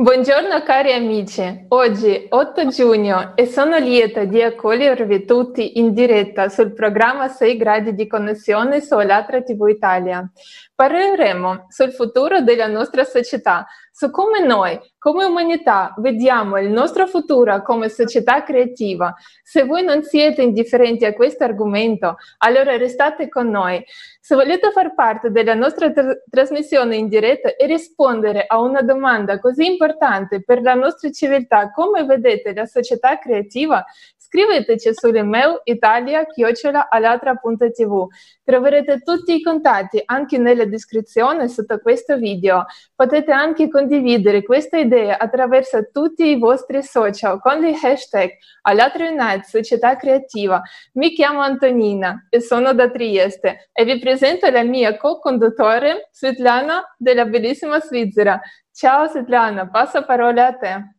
Buongiorno 0.00 0.62
cari 0.62 0.94
amici, 0.94 1.66
oggi 1.68 2.24
8 2.30 2.68
giugno 2.68 3.36
e 3.36 3.44
sono 3.44 3.76
lieta 3.76 4.24
di 4.24 4.40
accogliervi 4.40 5.26
tutti 5.26 5.78
in 5.78 5.92
diretta 5.92 6.48
sul 6.48 6.72
programma 6.72 7.28
6 7.28 7.56
gradi 7.58 7.94
di 7.94 8.06
connessione 8.06 8.80
su 8.80 8.94
Alatra 8.94 9.42
TV 9.42 9.68
Italia. 9.68 10.26
Parleremo 10.74 11.66
sul 11.68 11.92
futuro 11.92 12.40
della 12.40 12.66
nostra 12.66 13.04
società, 13.04 13.66
su 13.92 14.08
come 14.08 14.40
noi, 14.40 14.80
come 14.98 15.26
umanità, 15.26 15.92
vediamo 15.98 16.58
il 16.58 16.70
nostro 16.70 17.06
futuro 17.06 17.60
come 17.60 17.90
società 17.90 18.42
creativa. 18.42 19.14
Se 19.42 19.64
voi 19.64 19.84
non 19.84 20.02
siete 20.02 20.40
indifferenti 20.40 21.04
a 21.04 21.12
questo 21.12 21.44
argomento, 21.44 22.16
allora 22.38 22.78
restate 22.78 23.28
con 23.28 23.50
noi. 23.50 23.84
Se 24.30 24.36
volete 24.36 24.70
far 24.70 24.94
parte 24.94 25.32
della 25.32 25.54
nostra 25.54 25.90
tr- 25.90 26.22
trasmissione 26.30 26.94
in 26.94 27.08
diretta 27.08 27.56
e 27.56 27.66
rispondere 27.66 28.44
a 28.46 28.60
una 28.60 28.80
domanda 28.80 29.40
così 29.40 29.66
importante 29.66 30.44
per 30.44 30.62
la 30.62 30.74
nostra 30.74 31.10
civiltà, 31.10 31.72
come 31.72 32.04
vedete 32.04 32.54
la 32.54 32.64
società 32.64 33.18
creativa, 33.18 33.84
Scriveteci 34.30 34.94
sull'email 34.94 35.60
italia-alatra.tv. 35.64 38.06
Troverete 38.44 39.00
tutti 39.00 39.34
i 39.34 39.42
contatti 39.42 40.00
anche 40.04 40.38
nella 40.38 40.66
descrizione 40.66 41.48
sotto 41.48 41.80
questo 41.80 42.16
video. 42.16 42.66
Potete 42.94 43.32
anche 43.32 43.68
condividere 43.68 44.44
questa 44.44 44.78
idea 44.78 45.18
attraverso 45.18 45.90
tutti 45.90 46.28
i 46.28 46.38
vostri 46.38 46.84
social 46.84 47.40
con 47.40 47.60
gli 47.60 47.74
hashtag 47.74 48.30
Alatra 48.62 49.08
Unite 49.08 49.48
Società 49.48 49.96
Creativa. 49.96 50.62
Mi 50.92 51.10
chiamo 51.10 51.40
Antonina 51.40 52.28
e 52.30 52.40
sono 52.40 52.72
da 52.72 52.88
Trieste 52.88 53.70
e 53.72 53.84
vi 53.84 53.98
presento 53.98 54.48
la 54.48 54.62
mia 54.62 54.96
co-conduttore 54.96 56.08
Svetlana 56.12 56.94
della 56.96 57.24
bellissima 57.24 57.80
Svizzera. 57.80 58.40
Ciao 58.70 59.08
Svetlana, 59.08 59.68
passo 59.68 60.04
parola 60.04 60.46
a 60.46 60.54
te. 60.54 60.94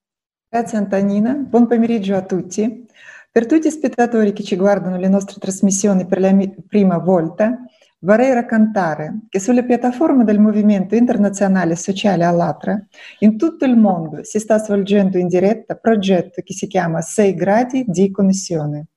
Grazie 0.50 0.80
Antonina, 0.80 1.32
buon 1.32 1.66
pomeriggio 1.66 2.18
a 2.18 2.24
tutti. 2.24 2.90
Per 3.34 3.46
tutti 3.46 3.70
gli 3.70 3.72
spettatori 3.72 4.34
che 4.34 4.44
ci 4.44 4.58
guardano 4.58 4.98
le 4.98 5.08
nostre 5.08 5.40
trasmissioni 5.40 6.06
per 6.06 6.20
la 6.20 6.36
prima 6.68 6.98
volta, 6.98 7.64
vorrei 8.00 8.34
raccontare 8.34 9.22
che 9.30 9.40
sulle 9.40 9.64
piattaforme 9.64 10.26
del 10.26 10.38
Movimento 10.38 10.96
Internazionale 10.96 11.78
Sociale 11.78 12.26
Allatra, 12.26 12.78
in 13.20 13.38
tutto 13.38 13.64
il 13.64 13.78
mondo 13.78 14.26
si 14.26 14.38
sta 14.38 14.58
svolgendo 14.58 15.18
in 15.18 15.30
diretta 15.30 15.76
progetto 15.76 16.42
che 16.44 16.52
si 16.54 16.68
chiama 16.68 17.00
6 17.00 17.34
gradi 17.34 17.86
di 17.88 18.12
connessione. 18.12 18.88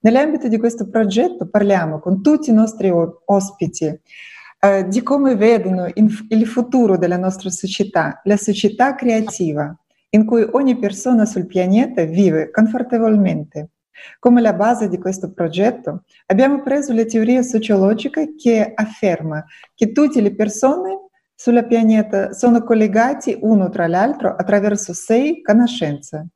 Nell'ambito 0.00 0.48
di 0.48 0.56
questo 0.56 0.88
progetto 0.88 1.46
parliamo 1.50 1.98
con 1.98 2.22
tutti 2.22 2.48
i 2.48 2.54
nostri 2.54 2.90
ospiti 3.26 4.00
eh, 4.60 4.88
di 4.88 5.02
come 5.02 5.36
vedono 5.36 5.90
il 5.92 6.46
futuro 6.46 6.96
della 6.96 7.18
nostra 7.18 7.50
società, 7.50 8.22
la 8.24 8.38
società 8.38 8.94
creativa, 8.94 9.76
in 10.08 10.24
cui 10.24 10.46
ogni 10.52 10.78
persona 10.78 11.26
sul 11.26 11.44
pianeta 11.44 12.02
vive 12.04 12.50
confortevolmente 12.50 13.68
come 14.18 14.40
la 14.40 14.52
base 14.52 14.88
di 14.88 14.98
questo 14.98 15.32
progetto 15.32 16.04
abbiamo 16.26 16.62
preso 16.62 16.92
la 16.92 17.04
teoria 17.04 17.42
sociologica 17.42 18.22
che 18.36 18.72
afferma 18.74 19.44
che 19.74 19.92
tutte 19.92 20.20
le 20.20 20.34
persone 20.34 21.08
sul 21.34 21.66
pianeta 21.66 22.32
sono 22.32 22.62
collegate 22.62 23.38
uno 23.40 23.68
tra 23.68 23.86
l'altro 23.86 24.34
attraverso 24.36 24.92
sei 24.92 25.42
conoscenze. 25.42 26.28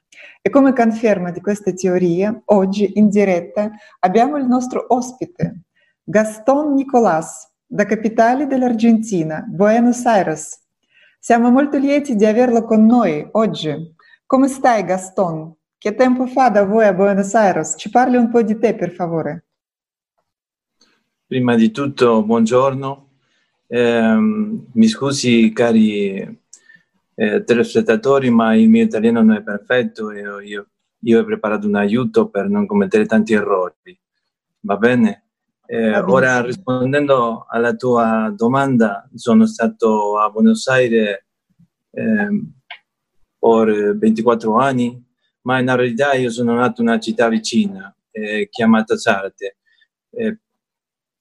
E 0.43 0.51
come 0.51 0.73
conferma 0.73 1.31
di 1.31 1.41
questa 1.41 1.73
teoria, 1.73 2.43
oggi 2.47 2.99
in 2.99 3.09
diretta 3.09 3.71
abbiamo 4.01 4.37
il 4.37 4.47
nostro 4.47 4.85
ospite, 4.89 5.63
Gaston 6.03 6.75
Nicolás, 6.75 7.49
da 7.65 7.85
capitale 7.85 8.47
dell'Argentina, 8.47 9.45
Buenos 9.47 10.05
Aires. 10.07 10.59
Siamo 11.19 11.51
molto 11.51 11.79
lieti 11.79 12.17
di 12.17 12.25
averlo 12.25 12.65
con 12.65 12.87
noi 12.87 13.27
oggi. 13.33 13.75
Come 14.25 14.49
stai, 14.49 14.85
Gaston? 14.85 15.55
Che 15.81 15.95
tempo 15.95 16.27
fa 16.27 16.49
da 16.49 16.65
voi 16.65 16.87
a 16.87 16.93
Buenos 16.93 17.33
Aires? 17.37 17.77
Ci 17.79 17.89
parli 17.89 18.17
un 18.17 18.31
po' 18.31 18.43
di 18.43 18.59
te, 18.59 18.75
per 18.75 18.91
favore. 18.91 19.45
Prima 21.25 21.55
di 21.55 21.71
tutto, 21.71 22.25
buongiorno. 22.25 23.11
Eh, 23.69 24.17
mi 24.17 24.89
scusi, 24.89 25.53
cari 25.53 26.17
eh, 27.15 27.45
telespettatori, 27.45 28.29
ma 28.29 28.57
il 28.57 28.69
mio 28.69 28.83
italiano 28.83 29.23
non 29.23 29.37
è 29.37 29.43
perfetto 29.45 30.11
e 30.11 30.21
io, 30.21 30.67
io, 30.99 31.21
ho 31.21 31.25
preparato 31.25 31.69
un 31.69 31.77
aiuto 31.77 32.29
per 32.29 32.49
non 32.49 32.67
commettere 32.67 33.07
tanti 33.07 33.35
errori. 33.35 33.97
Va 34.63 34.77
bene? 34.79 35.27
Eh, 35.65 35.97
ora, 35.97 36.43
rispondendo 36.43 37.47
alla 37.49 37.75
tua 37.75 38.35
domanda, 38.37 39.09
sono 39.15 39.47
stato 39.47 40.19
a 40.19 40.29
Buenos 40.29 40.67
Aires 40.67 41.25
ehm, 41.93 42.53
per 43.39 43.97
24 43.97 44.57
anni 44.57 45.07
ma 45.49 45.61
in 45.61 45.75
realtà 45.75 46.13
io 46.13 46.29
sono 46.29 46.53
nato 46.55 46.83
in 46.83 46.89
una 46.89 46.99
città 46.99 47.27
vicina 47.31 47.91
eh, 48.11 48.49
chiamata 48.51 48.99
Sarte, 48.99 49.57
eh, 50.11 50.39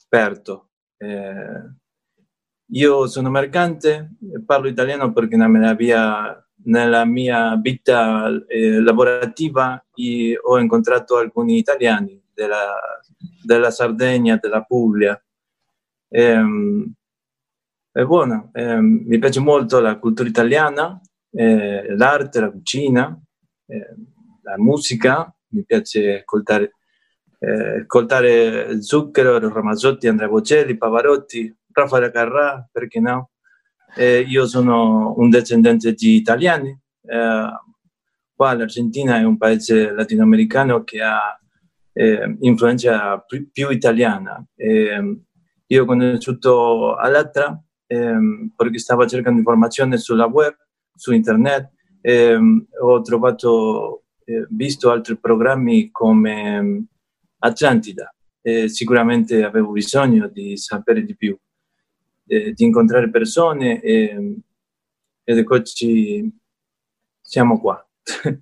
Perto. 0.09 0.69
Eh, 0.97 1.75
io 2.71 3.07
sono 3.07 3.29
mercante, 3.29 4.15
parlo 4.45 4.67
italiano 4.67 5.13
perché 5.13 5.37
nella 5.37 5.73
mia, 5.73 6.49
nella 6.65 7.05
mia 7.05 7.55
vita 7.55 8.27
eh, 8.47 8.81
lavorativa 8.81 9.81
ho 10.43 10.59
incontrato 10.59 11.17
alcuni 11.17 11.57
italiani 11.57 12.21
della, 12.33 12.75
della 13.41 13.71
Sardegna, 13.71 14.37
della 14.37 14.63
Puglia. 14.63 15.21
Ehm, 16.09 16.91
è 17.91 18.03
buono, 18.03 18.49
ehm, 18.53 19.03
mi 19.05 19.19
piace 19.19 19.39
molto 19.39 19.79
la 19.79 19.97
cultura 19.97 20.27
italiana, 20.27 20.99
eh, 21.31 21.95
l'arte, 21.95 22.39
la 22.41 22.51
cucina. 22.51 23.21
Eh, 24.47 24.49
la 24.49 24.57
musica, 24.57 25.33
mi 25.49 25.63
piace 25.65 26.19
ascoltare, 26.19 26.75
eh, 27.39 27.81
ascoltare 27.81 28.81
Zucchero, 28.81 29.39
Ramazzotti, 29.39 30.07
Andrea 30.07 30.29
Bocelli, 30.29 30.77
Pavarotti, 30.77 31.53
Raffaele 31.71 32.11
Carrà, 32.11 32.67
perché 32.71 32.99
no? 32.99 33.31
Eh, 33.95 34.19
io 34.19 34.45
sono 34.47 35.13
un 35.17 35.29
discendente 35.29 35.93
di 35.93 36.15
italiani, 36.15 36.69
eh, 36.69 37.49
qua 38.35 38.53
l'Argentina 38.53 39.17
è 39.17 39.23
un 39.23 39.37
paese 39.37 39.91
latinoamericano 39.91 40.83
che 40.83 41.01
ha 41.01 41.39
eh, 41.93 42.37
influenza 42.41 43.19
più, 43.19 43.49
più 43.51 43.69
italiana. 43.69 44.43
io 45.69 45.83
ho 45.83 45.85
conosciuto 45.85 46.95
Alatra 46.95 47.59
ehm, 47.87 48.53
perché 48.55 48.77
stavo 48.79 49.05
cercando 49.07 49.39
informazioni 49.39 49.97
sulla 49.97 50.25
web, 50.27 50.55
su 50.95 51.11
internet, 51.13 51.71
ehm, 52.01 52.67
ho 52.81 53.01
trovato 53.01 54.03
eh, 54.03 54.06
visto 54.49 54.91
altri 54.91 55.17
programmi 55.17 55.89
come 55.91 56.61
mm, 56.61 56.79
Atlantida 57.39 58.13
e 58.41 58.67
sicuramente 58.69 59.43
avevo 59.43 59.71
bisogno 59.71 60.27
di 60.27 60.57
sapere 60.57 61.03
di 61.03 61.15
più, 61.15 61.37
eh, 62.27 62.53
di 62.53 62.63
incontrare 62.63 63.09
persone 63.09 63.81
e, 63.81 64.35
ed 65.23 65.37
eccoci, 65.37 66.31
siamo 67.21 67.59
qua. 67.59 67.85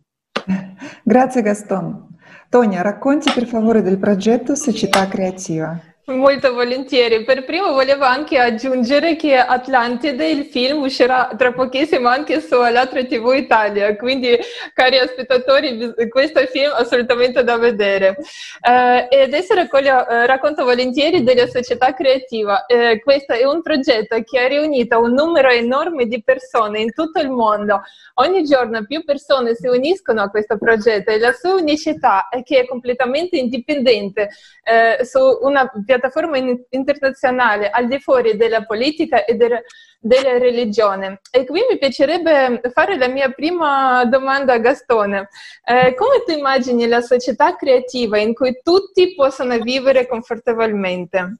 Grazie 1.03 1.41
Gaston. 1.41 2.17
Tonia, 2.49 2.81
racconti 2.81 3.31
per 3.33 3.47
favore 3.47 3.81
del 3.81 3.97
progetto 3.97 4.55
Società 4.55 5.07
Creativa. 5.07 5.94
Molto 6.07 6.53
volentieri. 6.53 7.23
Per 7.23 7.45
primo 7.45 7.71
volevo 7.71 8.03
anche 8.05 8.37
aggiungere 8.37 9.15
che 9.15 9.37
Atlantide, 9.37 10.29
il 10.29 10.45
film, 10.45 10.83
uscirà 10.83 11.31
tra 11.35 11.51
pochissimo 11.51 12.07
anche 12.07 12.41
su 12.41 12.53
Alatra 12.53 13.03
TV 13.05 13.33
Italia, 13.33 13.95
quindi 13.95 14.37
cari 14.75 14.99
spettatori, 15.07 15.95
questo 16.07 16.37
è 16.37 16.45
film 16.45 16.71
assolutamente 16.75 17.43
da 17.43 17.57
vedere. 17.57 18.17
Eh, 18.61 19.07
e 19.09 19.21
adesso 19.23 19.55
raccoglio, 19.55 20.07
eh, 20.07 20.27
racconto 20.27 20.63
volentieri 20.63 21.23
della 21.23 21.47
società 21.47 21.95
creativa. 21.95 22.67
Eh, 22.67 23.01
questo 23.01 23.33
è 23.33 23.43
un 23.43 23.63
progetto 23.63 24.15
che 24.21 24.39
ha 24.39 24.47
riunito 24.47 24.99
un 24.99 25.11
numero 25.11 25.49
enorme 25.49 26.05
di 26.05 26.21
persone 26.21 26.81
in 26.81 26.93
tutto 26.93 27.19
il 27.19 27.31
mondo. 27.31 27.81
Ogni 28.15 28.43
giorno 28.43 28.85
più 28.85 29.03
persone 29.03 29.55
si 29.55 29.65
uniscono 29.65 30.21
a 30.21 30.29
questo 30.29 30.59
progetto 30.59 31.09
e 31.09 31.17
la 31.17 31.31
sua 31.31 31.55
unicità 31.55 32.29
è 32.29 32.43
che 32.43 32.59
è 32.59 32.67
completamente 32.67 33.37
indipendente 33.37 34.29
eh, 34.63 35.03
su 35.03 35.19
una 35.41 35.63
piattaforma 35.65 35.93
piattaforma 35.99 36.37
internazionale 36.69 37.69
al 37.69 37.87
di 37.87 37.99
fuori 37.99 38.35
della 38.35 38.63
politica 38.65 39.25
e 39.25 39.35
de- 39.35 39.63
della 39.99 40.37
religione. 40.37 41.21
E 41.31 41.45
qui 41.45 41.61
mi 41.69 41.77
piacerebbe 41.77 42.61
fare 42.73 42.97
la 42.97 43.07
mia 43.07 43.31
prima 43.31 44.05
domanda 44.05 44.53
a 44.53 44.59
Gastone. 44.59 45.29
Eh, 45.63 45.93
come 45.95 46.23
tu 46.25 46.31
immagini 46.31 46.87
la 46.87 47.01
società 47.01 47.55
creativa 47.55 48.17
in 48.17 48.33
cui 48.33 48.59
tutti 48.61 49.13
possono 49.15 49.57
vivere 49.59 50.07
confortevolmente? 50.07 51.39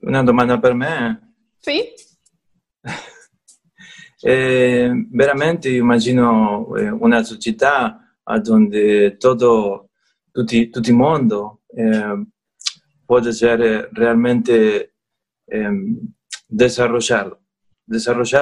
Una 0.00 0.22
domanda 0.22 0.58
per 0.58 0.74
me? 0.74 1.34
Sì. 1.58 1.84
eh, 4.22 5.06
veramente 5.10 5.68
immagino 5.70 6.74
eh, 6.76 6.88
una 6.90 7.22
società 7.22 8.02
dove 8.42 9.16
tutto, 9.16 9.87
tutti, 10.38 10.70
tutto 10.70 10.88
il 10.88 10.94
mondo 10.94 11.62
eh, 11.74 12.26
puede 13.04 13.32
ser 13.32 13.88
realmente 13.92 14.94
eh, 15.44 15.70
desarrollar 16.46 17.36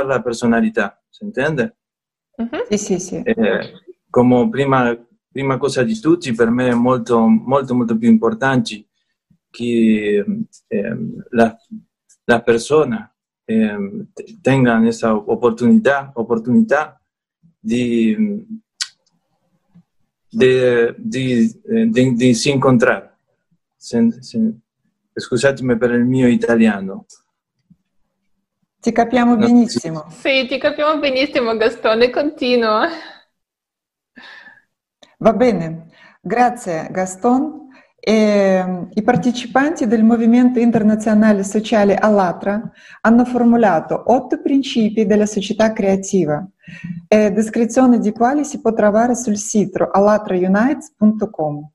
la 0.04 0.20
personalità, 0.22 1.02
si 1.08 1.24
intende? 1.24 1.76
Uh-huh. 2.36 2.66
Sì, 2.68 2.76
sì, 2.76 2.98
sì. 2.98 3.22
Eh, 3.22 3.72
come 4.10 4.48
prima, 4.50 4.94
prima, 5.30 5.56
cosa 5.56 5.82
di 5.82 5.98
tutti, 5.98 6.34
per 6.34 6.50
me 6.50 6.68
è 6.68 6.74
molto, 6.74 7.26
molto, 7.26 7.74
molto 7.74 7.96
più 7.96 8.10
importante 8.10 8.88
che 9.50 10.24
eh, 10.66 10.96
la, 11.30 11.56
la, 12.24 12.42
persona 12.42 13.10
eh, 13.46 14.06
tenga 14.42 14.78
questa 14.80 15.16
opportunità, 15.16 16.10
opportunità 16.14 17.00
di, 17.58 18.44
di, 20.36 20.94
di, 20.98 21.60
di, 21.90 22.14
di 22.14 22.34
si 22.34 22.50
incontrare. 22.50 23.16
Sen, 23.76 24.20
sen, 24.20 24.60
scusatemi 25.14 25.78
per 25.78 25.92
il 25.92 26.04
mio 26.04 26.28
italiano. 26.28 27.06
Ti 28.80 28.92
capiamo 28.92 29.36
benissimo. 29.36 30.04
Sì, 30.10 30.46
ti 30.46 30.58
capiamo 30.58 30.98
benissimo 31.00 31.56
Gastone, 31.56 32.10
continua. 32.10 32.86
Va 35.18 35.32
bene, 35.32 35.88
grazie 36.20 36.88
Gaston. 36.90 37.68
E, 37.98 38.88
I 38.92 39.02
partecipanti 39.02 39.86
del 39.86 40.04
Movimento 40.04 40.58
Internazionale 40.58 41.42
Sociale 41.42 41.96
Allatra 41.96 42.70
hanno 43.00 43.24
formulato 43.24 44.02
otto 44.12 44.40
principi 44.42 45.06
della 45.06 45.26
società 45.26 45.72
creativa, 45.72 46.46
e 47.08 47.30
descrizione 47.30 47.98
di 47.98 48.12
quali 48.12 48.44
si 48.44 48.60
può 48.60 48.72
trovare 48.72 49.14
sul 49.14 49.36
sito 49.36 49.88
allatraunites.com. 49.90 51.70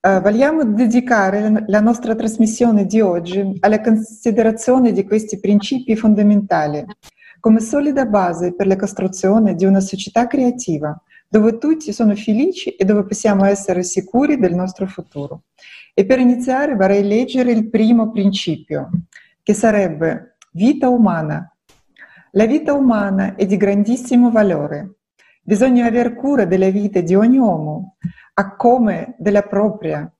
Uh, 0.00 0.20
vogliamo 0.20 0.64
dedicare 0.64 1.64
la 1.66 1.80
nostra 1.80 2.14
trasmissione 2.14 2.84
di 2.84 3.00
oggi 3.00 3.56
alla 3.60 3.80
considerazione 3.80 4.92
di 4.92 5.04
questi 5.04 5.40
principi 5.40 5.96
fondamentali 5.96 6.84
come 7.44 7.60
solida 7.60 8.06
base 8.06 8.54
per 8.54 8.66
la 8.66 8.74
costruzione 8.76 9.54
di 9.54 9.66
una 9.66 9.80
società 9.80 10.26
creativa 10.26 10.98
dove 11.28 11.58
tutti 11.58 11.92
sono 11.92 12.14
felici 12.14 12.70
e 12.70 12.86
dove 12.86 13.04
possiamo 13.04 13.44
essere 13.44 13.82
sicuri 13.82 14.38
del 14.38 14.54
nostro 14.54 14.86
futuro. 14.86 15.42
E 15.92 16.06
per 16.06 16.20
iniziare 16.20 16.74
vorrei 16.74 17.06
leggere 17.06 17.52
il 17.52 17.68
primo 17.68 18.10
principio, 18.10 18.88
che 19.42 19.52
sarebbe 19.52 20.36
vita 20.52 20.88
umana. 20.88 21.53
La 22.36 22.46
vita 22.46 22.72
umana 22.72 23.36
è 23.36 23.46
di 23.46 23.56
grandissimo 23.56 24.32
valore. 24.32 24.96
Bisogna 25.40 25.86
aver 25.86 26.14
cura 26.14 26.44
della 26.44 26.68
vita 26.68 27.00
di 27.00 27.14
ogni 27.14 27.38
uomo, 27.38 27.96
a 28.34 28.56
come 28.56 29.14
della 29.18 29.42
propria. 29.42 30.12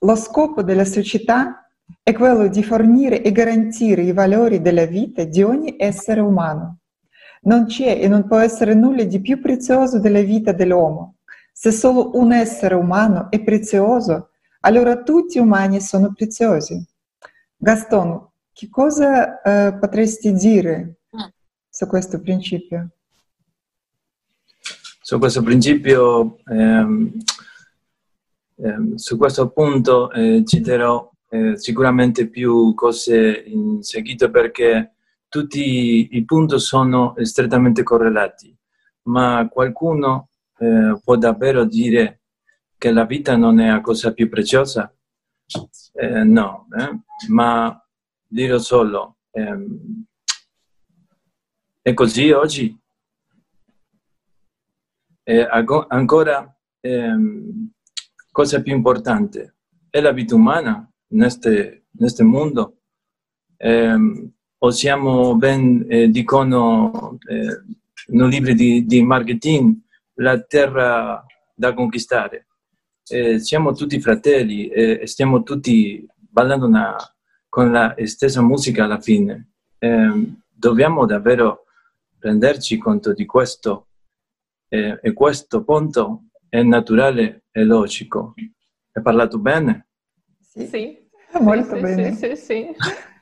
Lo 0.00 0.16
scopo 0.16 0.62
della 0.62 0.84
società 0.84 1.66
è 2.02 2.12
quello 2.12 2.48
di 2.48 2.62
fornire 2.62 3.22
e 3.22 3.32
garantire 3.32 4.02
i 4.02 4.12
valori 4.12 4.60
della 4.60 4.84
vita 4.84 5.24
di 5.24 5.42
ogni 5.42 5.76
essere 5.78 6.20
umano. 6.20 6.80
Non 7.44 7.64
c'è 7.64 7.98
e 8.02 8.06
non 8.06 8.26
può 8.26 8.36
essere 8.36 8.74
nulla 8.74 9.04
di 9.04 9.22
più 9.22 9.40
prezioso 9.40 9.98
della 10.00 10.20
vita 10.20 10.52
dell'uomo. 10.52 11.14
Se 11.50 11.70
solo 11.70 12.10
un 12.18 12.32
essere 12.32 12.74
umano 12.74 13.30
è 13.30 13.42
prezioso, 13.42 14.28
allora 14.60 15.02
tutti 15.02 15.38
umani 15.38 15.80
sono 15.80 16.12
preziosi. 16.12 16.86
Gaston, 17.56 18.28
che 18.52 18.68
cosa 18.68 19.40
uh, 19.42 19.78
potresti 19.78 20.30
dire. 20.34 20.98
Su 21.74 21.88
questo 21.88 22.20
principio? 22.20 22.88
su 25.00 25.18
questo 25.18 25.42
principio, 25.42 26.38
ehm, 26.46 27.12
ehm, 28.56 28.94
su 28.94 29.18
questo 29.18 29.50
punto 29.50 30.10
eh, 30.12 30.44
citerò 30.46 31.10
eh, 31.28 31.58
sicuramente 31.58 32.28
più 32.28 32.72
cose 32.74 33.42
in 33.46 33.82
seguito 33.82 34.30
perché 34.30 34.94
tutti 35.28 36.08
i 36.12 36.24
punti 36.24 36.60
sono 36.60 37.14
strettamente 37.22 37.82
correlati, 37.82 38.56
ma 39.08 39.46
qualcuno 39.50 40.28
eh, 40.58 40.98
può 41.02 41.16
davvero 41.16 41.64
dire 41.64 42.20
che 42.78 42.92
la 42.92 43.04
vita 43.04 43.36
non 43.36 43.58
è 43.58 43.68
la 43.68 43.80
cosa 43.80 44.12
più 44.12 44.28
preziosa? 44.30 44.90
Eh, 45.92 46.22
no, 46.22 46.68
eh, 46.78 47.00
ma 47.28 47.84
dirò 48.26 48.58
solo, 48.58 49.16
ehm, 49.32 50.06
è 51.86 51.92
così 51.92 52.30
oggi? 52.30 52.74
Eh, 55.22 55.46
ancora, 55.88 56.58
ehm, 56.80 57.72
cosa 58.30 58.62
più 58.62 58.74
importante, 58.74 59.56
è 59.90 60.00
la 60.00 60.12
vita 60.12 60.34
umana 60.34 60.90
in 61.08 61.28
questo 61.94 62.24
mondo. 62.24 62.78
Eh, 63.58 64.30
o 64.56 64.70
siamo 64.70 65.36
ben, 65.36 65.84
eh, 65.86 66.08
dicono 66.08 67.18
eh, 67.28 67.64
nei 68.06 68.30
libri 68.30 68.54
di, 68.54 68.86
di, 68.86 69.02
marketing, 69.02 69.76
la 70.14 70.40
terra 70.40 71.22
da 71.54 71.74
conquistare. 71.74 72.46
Eh, 73.06 73.38
siamo 73.40 73.74
tutti 73.74 74.00
fratelli 74.00 74.68
e 74.68 75.06
stiamo 75.06 75.42
tutti 75.42 76.06
ballando 76.16 76.64
una, 76.64 76.96
con 77.46 77.70
la 77.70 77.94
stessa 78.04 78.40
musica 78.40 78.84
alla 78.84 79.00
fine. 79.00 79.50
Ehm, 79.80 80.40
dobbiamo 80.50 81.04
davvero 81.04 81.64
renderci 82.24 82.78
conto 82.78 83.12
di 83.12 83.26
questo 83.26 83.88
e, 84.66 84.98
e 85.02 85.12
questo 85.12 85.62
punto 85.62 86.28
è 86.48 86.62
naturale 86.62 87.44
e 87.50 87.64
logico. 87.64 88.32
Hai 88.92 89.02
parlato 89.02 89.38
bene? 89.38 89.88
Sì, 90.40 90.66
sì. 90.66 91.06
molto 91.40 91.74
sì, 91.74 91.80
bene. 91.82 92.12
Sì, 92.12 92.34
sì, 92.34 92.36
sì. 92.36 92.66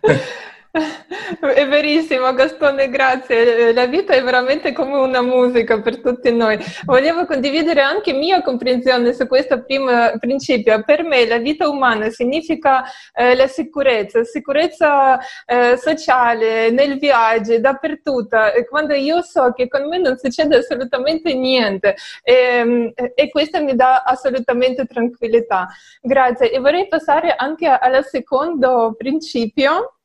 È 1.55 1.67
verissimo, 1.69 2.33
Gastone, 2.33 2.89
grazie. 2.89 3.75
La 3.75 3.85
vita 3.87 4.15
è 4.15 4.23
veramente 4.23 4.73
come 4.73 4.97
una 4.97 5.21
musica 5.21 5.81
per 5.83 6.01
tutti 6.01 6.33
noi. 6.33 6.59
Volevo 6.85 7.27
condividere 7.27 7.83
anche 7.83 8.15
mia 8.15 8.41
comprensione 8.41 9.13
su 9.13 9.27
questo 9.27 9.63
primo 9.65 9.91
principio. 10.19 10.83
Per 10.83 11.05
me 11.05 11.27
la 11.27 11.37
vita 11.37 11.69
umana 11.69 12.09
significa 12.09 12.85
eh, 13.13 13.35
la 13.35 13.47
sicurezza, 13.49 14.25
sicurezza 14.25 15.19
eh, 15.45 15.77
sociale, 15.77 16.71
nel 16.71 16.99
viaggio, 16.99 17.59
dappertutto. 17.59 18.39
Quando 18.69 18.95
io 18.95 19.21
so 19.23 19.53
che 19.53 19.69
con 19.69 19.89
me 19.89 19.99
non 19.99 20.17
succede 20.17 20.57
assolutamente 20.57 21.35
niente 21.35 21.97
e, 22.23 22.35
ehm, 22.35 22.93
e 23.15 23.29
questo 23.29 23.63
mi 23.63 23.75
dà 23.75 24.03
assolutamente 24.05 24.87
tranquillità. 24.87 25.69
Grazie. 26.01 26.51
E 26.51 26.59
vorrei 26.61 26.89
passare 26.89 27.35
anche 27.37 27.67
al 27.67 28.05
secondo 28.07 28.95
principio 28.97 29.97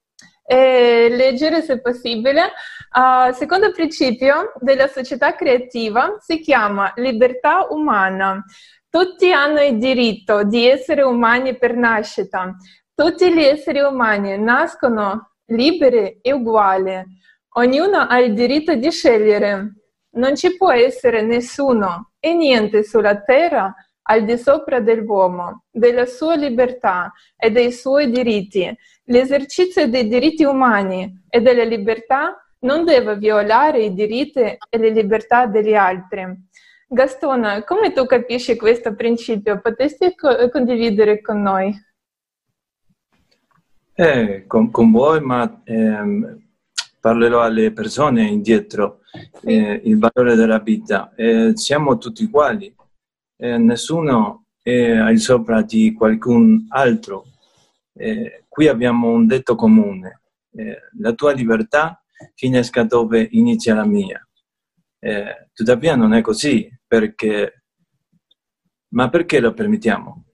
e 0.50 1.10
leggere 1.10 1.62
se 1.62 1.82
possibile. 1.82 2.54
Uh, 2.94 3.34
secondo 3.34 3.74
principio 3.74 4.54
della 4.60 4.88
società 4.88 5.36
creativa 5.36 6.16
si 6.20 6.40
chiama 6.40 6.94
libertà 6.96 7.68
umana. 7.70 8.42
Tutti 8.90 9.32
hanno 9.34 9.62
il 9.62 9.78
diritto 9.78 10.44
di 10.44 10.66
essere 10.66 11.02
umani 11.02 11.58
per 11.58 11.76
nascita. 11.76 12.56
Tutti 12.96 13.32
gli 13.34 13.42
esseri 13.42 13.82
umani 13.82 14.38
nascono 14.38 15.34
liberi 15.48 16.20
e 16.22 16.32
uguali. 16.32 17.04
Ognuno 17.56 17.98
ha 17.98 18.18
il 18.20 18.34
diritto 18.34 18.74
di 18.76 18.90
scegliere. 18.90 19.74
Non 20.12 20.36
ci 20.38 20.56
può 20.56 20.72
essere 20.72 21.22
nessuno 21.24 22.12
e 22.20 22.34
niente 22.34 22.84
sulla 22.84 23.22
terra 23.22 23.76
al 24.10 24.24
di 24.24 24.38
sopra 24.38 24.80
dell'uomo, 24.80 25.64
della 25.70 26.06
sua 26.06 26.36
libertà 26.36 27.12
e 27.36 27.52
dei 27.52 27.72
suoi 27.72 28.10
diritti. 28.10 28.74
L'esercizio 29.06 29.88
dei 29.88 30.08
diritti 30.08 30.44
umani 30.44 31.24
e 31.30 31.42
delle 31.42 31.66
libertà 31.66 32.36
non 32.60 32.84
deve 32.84 33.18
violare 33.18 33.84
i 33.84 33.94
diritti 33.94 34.40
e 34.40 34.78
le 34.78 34.90
libertà 34.90 35.46
degli 35.46 35.74
altri. 35.76 36.26
Gastona, 36.88 37.64
come 37.64 37.92
tu 37.92 38.06
capisci 38.06 38.56
questo 38.56 38.96
principio? 38.96 39.60
Potresti 39.60 40.16
co- 40.16 40.50
condividere 40.50 41.22
con 41.22 41.42
noi? 41.42 41.86
Eh, 43.94 44.46
con, 44.48 44.72
con, 44.72 44.92
voi, 44.92 45.20
ma 45.22 45.62
ehm, 45.66 46.48
parlerò 47.02 47.42
alle 47.42 47.72
persone 47.72 48.24
indietro, 48.24 49.00
sì. 49.34 49.48
eh, 49.48 49.82
il 49.84 50.00
valore 50.00 50.36
della 50.36 50.60
vita. 50.60 51.12
Eh, 51.16 51.52
siamo 51.56 51.98
tutti 51.98 52.24
uguali, 52.24 52.74
eh, 53.38 53.58
nessuno 53.58 54.48
è 54.62 54.92
al 54.92 55.18
sopra 55.18 55.62
di 55.62 55.94
qualcun 55.94 56.66
altro. 56.70 57.26
Eh, 57.94 58.46
qui 58.48 58.68
abbiamo 58.68 59.10
un 59.10 59.26
detto 59.26 59.56
comune, 59.56 60.22
eh, 60.52 60.82
la 61.00 61.14
tua 61.14 61.32
libertà 61.32 62.04
finisca 62.36 62.84
dove 62.84 63.28
inizia 63.32 63.76
la 63.76 63.86
mia. 63.86 64.22
Eh, 65.00 65.50
tuttavia 65.54 65.96
non 65.96 66.14
è 66.14 66.22
così, 66.22 66.70
perché... 66.86 67.64
Ma 68.90 69.10
perché 69.10 69.40
lo 69.40 69.54
permettiamo? 69.54 70.26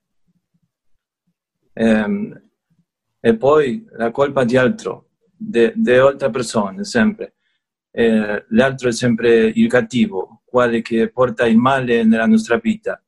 Ehm, 1.73 2.49
e 3.19 3.35
poi 3.37 3.85
la 3.91 4.11
colpa 4.11 4.43
di 4.43 4.57
altro, 4.57 5.09
di 5.35 5.91
altre 5.91 6.29
persone, 6.29 6.83
sempre. 6.83 7.35
Eh, 7.91 8.45
l'altro 8.49 8.89
è 8.89 8.91
sempre 8.91 9.45
il 9.47 9.67
cattivo, 9.67 10.42
quale 10.53 10.83
che 10.83 11.09
porta 11.09 11.47
il 11.47 11.57
male 11.57 12.03
nella 12.03 12.27
nostra 12.27 12.57
vita, 12.57 13.03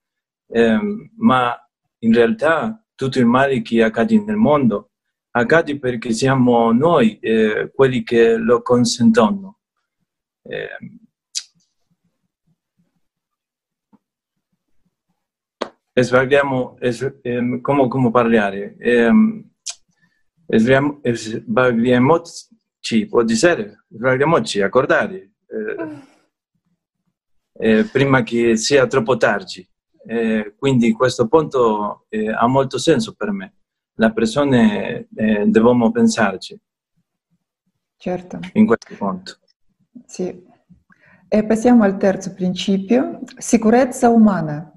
eh, 0.48 0.80
ma 1.18 1.56
in 2.00 2.12
realtà 2.12 2.84
tutto 2.96 3.20
il 3.20 3.28
male 3.28 3.62
che 3.62 3.84
accade 3.84 4.20
nel 4.20 4.36
mondo 4.36 4.94
accade 5.30 5.78
perché 5.78 6.12
siamo 6.12 6.72
noi 6.72 7.20
eh, 7.20 7.72
quelli 7.72 8.02
che 8.02 8.36
lo 8.38 8.64
consentono. 8.64 9.60
Eh, 10.42 10.70
sbagliamo, 15.94 16.78
es, 16.80 17.04
eh, 17.22 17.60
come, 17.62 17.88
come, 17.88 18.10
parlare? 18.10 18.76
Eh, 18.80 19.12
sbagliamoci, 20.48 23.06
può 23.08 23.24
dire, 23.24 23.86
sbagliamoci, 23.90 24.62
accordare, 24.62 25.35
eh, 27.58 27.86
prima 27.86 28.24
che 28.24 28.58
sia 28.58 28.88
troppo 28.88 29.18
tardi. 29.18 29.68
Eh, 30.08 30.54
quindi 30.58 30.92
questo 30.92 31.28
punto 31.28 32.06
eh, 32.10 32.30
ha 32.30 32.48
molto 32.48 32.78
senso 32.78 33.14
per 33.14 33.32
me. 33.32 33.54
Le 33.96 34.14
persone 34.14 35.08
eh, 35.16 35.46
dobbiamo 35.48 35.92
pensarci. 35.92 36.60
Certo. 37.98 38.40
In 38.54 38.66
questo 38.66 38.96
punto. 38.96 39.38
Sì. 40.06 40.44
E 41.28 41.44
passiamo 41.46 41.84
al 41.84 41.98
terzo 41.98 42.34
principio, 42.34 43.22
sicurezza 43.38 44.10
umana. 44.10 44.72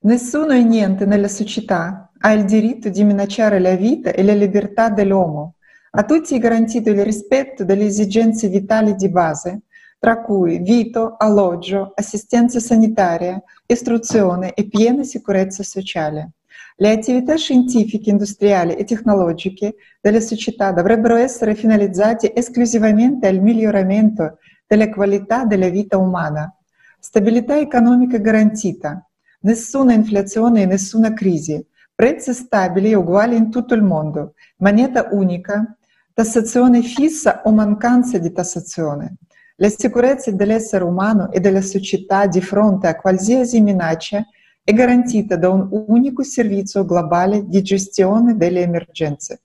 Nessuno 0.00 0.52
e 0.52 0.62
niente 0.62 1.06
nella 1.06 1.28
società 1.28 2.10
ha 2.18 2.32
il 2.32 2.44
diritto 2.44 2.88
di 2.88 3.04
minacciare 3.04 3.58
la 3.58 3.76
vita 3.76 4.10
e 4.10 4.22
la 4.22 4.34
libertà 4.34 4.88
dell'uomo. 4.88 5.56
A 5.92 6.04
tutti 6.04 6.34
è 6.34 6.38
garantito 6.38 6.90
il 6.90 7.04
rispetto 7.04 7.64
delle 7.64 7.84
esigenze 7.84 8.48
vitali 8.48 8.94
di 8.96 9.08
base, 9.10 9.62
tra 10.04 10.20
cui 10.20 10.58
vito, 10.58 11.14
alloggio, 11.16 11.92
assistenza 11.94 12.60
sanitaria, 12.60 13.42
istruzione 13.64 14.52
e 14.52 14.68
piena 14.68 15.02
sicurezza 15.02 15.62
sociale. 15.62 16.32
Le 16.76 16.90
attività 16.90 17.36
scientifiche, 17.36 18.10
industriali 18.10 18.74
e 18.74 18.84
tecnologiche 18.84 19.76
delle 20.02 20.20
società 20.20 20.72
dovrebbero 20.72 21.16
essere 21.16 21.54
finalizzate 21.54 22.34
esclusivamente 22.34 23.28
al 23.28 23.40
miglioramento 23.40 24.40
della 24.66 24.90
qualità 24.90 25.46
della 25.46 25.70
vita 25.70 25.96
umana. 25.96 26.54
Stabilità 26.98 27.58
economica 27.58 28.18
garantita, 28.18 29.08
nessuna 29.40 29.94
inflazione 29.94 30.60
e 30.60 30.66
nessuna 30.66 31.14
crisi, 31.14 31.66
prezzi 31.94 32.34
stabili 32.34 32.90
e 32.90 32.94
uguali 32.94 33.36
in 33.36 33.50
tutto 33.50 33.72
il 33.72 33.82
mondo, 33.82 34.34
moneta 34.58 35.08
unica, 35.12 35.74
tassazione 36.12 36.82
fissa 36.82 37.40
o 37.46 37.52
mancanza 37.52 38.18
di 38.18 38.30
tassazione. 38.32 39.16
La 39.56 39.68
sicurezza 39.68 40.32
dell'essere 40.32 40.82
umano 40.82 41.30
e 41.30 41.38
della 41.38 41.62
società 41.62 42.26
di 42.26 42.40
fronte 42.40 42.88
a 42.88 42.96
qualsiasi 42.96 43.60
minaccia 43.60 44.26
è 44.64 44.72
garantita 44.72 45.36
da 45.36 45.50
un 45.50 45.68
unico 45.70 46.22
servizio 46.22 46.84
globale 46.84 47.46
di 47.46 47.62
gestione 47.62 48.36
delle 48.36 48.62
emergenze. 48.62 49.42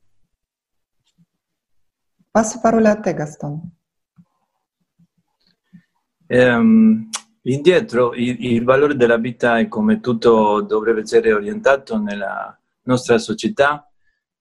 Passo 2.32 2.60
parola 2.60 2.92
a 2.92 3.00
te, 3.00 3.14
Gaston. 3.14 3.72
Um, 6.28 7.10
indietro 7.42 8.14
il, 8.14 8.46
il, 8.46 8.64
valore 8.64 8.96
della 8.96 9.18
vita 9.18 9.58
e 9.58 9.68
come 9.68 10.00
tutto 10.00 10.62
dovrebbe 10.62 11.02
essere 11.02 11.34
orientato 11.34 12.00
nella 12.00 12.58
nostra 12.84 13.18
società 13.18 13.92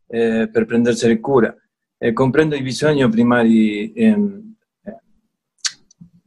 eh, 0.06 0.48
per 0.50 0.64
prendersene 0.64 1.18
cura. 1.18 1.54
E 1.96 2.12
comprendo 2.12 2.54
i 2.54 2.62
bisogni 2.62 3.08
primari, 3.08 3.92
ehm, 3.92 4.47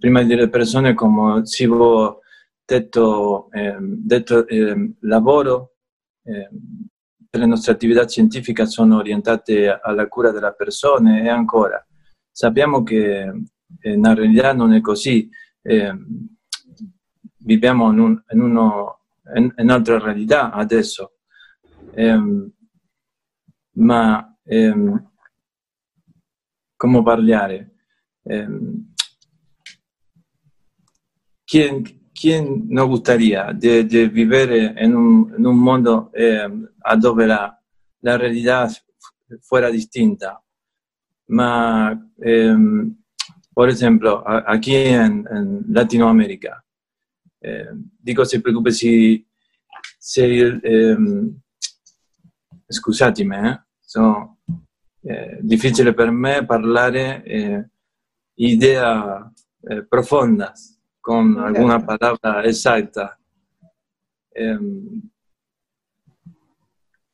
prima 0.02 0.24
delle 0.24 0.50
persone 0.50 0.96
come 0.96 1.46
cibo, 1.46 2.22
tetto, 2.66 3.52
ehm, 3.52 3.98
detto, 4.04 4.48
ehm, 4.48 4.96
lavoro. 5.02 5.76
Ehm, 6.24 6.88
le 7.34 7.46
nostre 7.46 7.72
attività 7.72 8.08
scientifiche 8.08 8.66
sono 8.66 8.98
orientate 8.98 9.70
alla 9.70 10.08
cura 10.08 10.32
della 10.32 10.54
persona 10.54 11.22
e 11.22 11.30
ancora 11.30 11.86
sappiamo 12.32 12.82
che 12.82 13.22
eh, 13.80 13.94
in 13.94 14.16
realtà 14.16 14.54
non 14.54 14.74
è 14.74 14.82
così. 14.82 15.30
Eh, 15.62 15.94
viviamo 17.38 17.92
in, 17.92 18.00
un, 18.00 18.24
in, 18.32 18.42
uno, 18.42 19.02
in, 19.36 19.54
un'altra 19.56 20.00
realtà 20.00 20.52
adesso, 20.52 21.18
eh, 21.94 22.20
ma 23.74 24.38
eh, 24.44 25.04
come 26.76 27.04
parlare? 27.04 27.68
Eh, 31.54 31.82
chi, 31.82 32.10
chi 32.14 32.66
non 32.70 32.88
gustaría 32.88 33.52
di, 33.52 33.86
di 33.86 34.08
vivere 34.08 34.74
in 34.78 34.96
un, 34.96 35.34
in 35.38 35.46
un 35.46 35.58
mondo 35.58 36.10
eh, 36.14 36.50
dove 36.98 37.26
la, 37.26 37.62
la 38.00 38.16
realtà 38.16 38.70
fuera 39.42 39.70
distinta? 39.70 40.42
Ma, 41.26 41.92
eh, 42.20 42.56
por 43.52 43.70
ejemplo, 43.70 44.24
aquí 44.26 44.76
en, 44.76 45.28
en 45.30 45.64
Latinoamérica, 45.68 46.64
eh, 47.42 47.70
dico 48.00 48.24
se 48.24 48.40
preoccupa 48.40 48.72
se, 48.72 49.26
se 49.98 50.60
eh, 50.64 50.98
scusatemi, 52.66 53.36
eh, 53.36 53.62
sono, 53.78 54.38
è 55.02 55.38
difficile 55.42 55.94
per 55.94 56.12
me 56.12 56.46
parlare 56.46 57.24
eh, 57.24 57.70
idea 58.36 59.30
eh, 59.64 59.86
profonda 59.86 60.54
con 61.02 61.38
alguna 61.40 61.84
palabra 61.84 62.46
exacta. 62.46 63.18
Eh, 64.34 64.58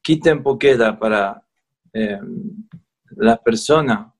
¿Qué 0.04 0.18
tiempo 0.18 0.58
queda 0.58 0.98
para 0.98 1.42
eh, 1.94 2.20
la 3.16 3.42
persona 3.42 4.14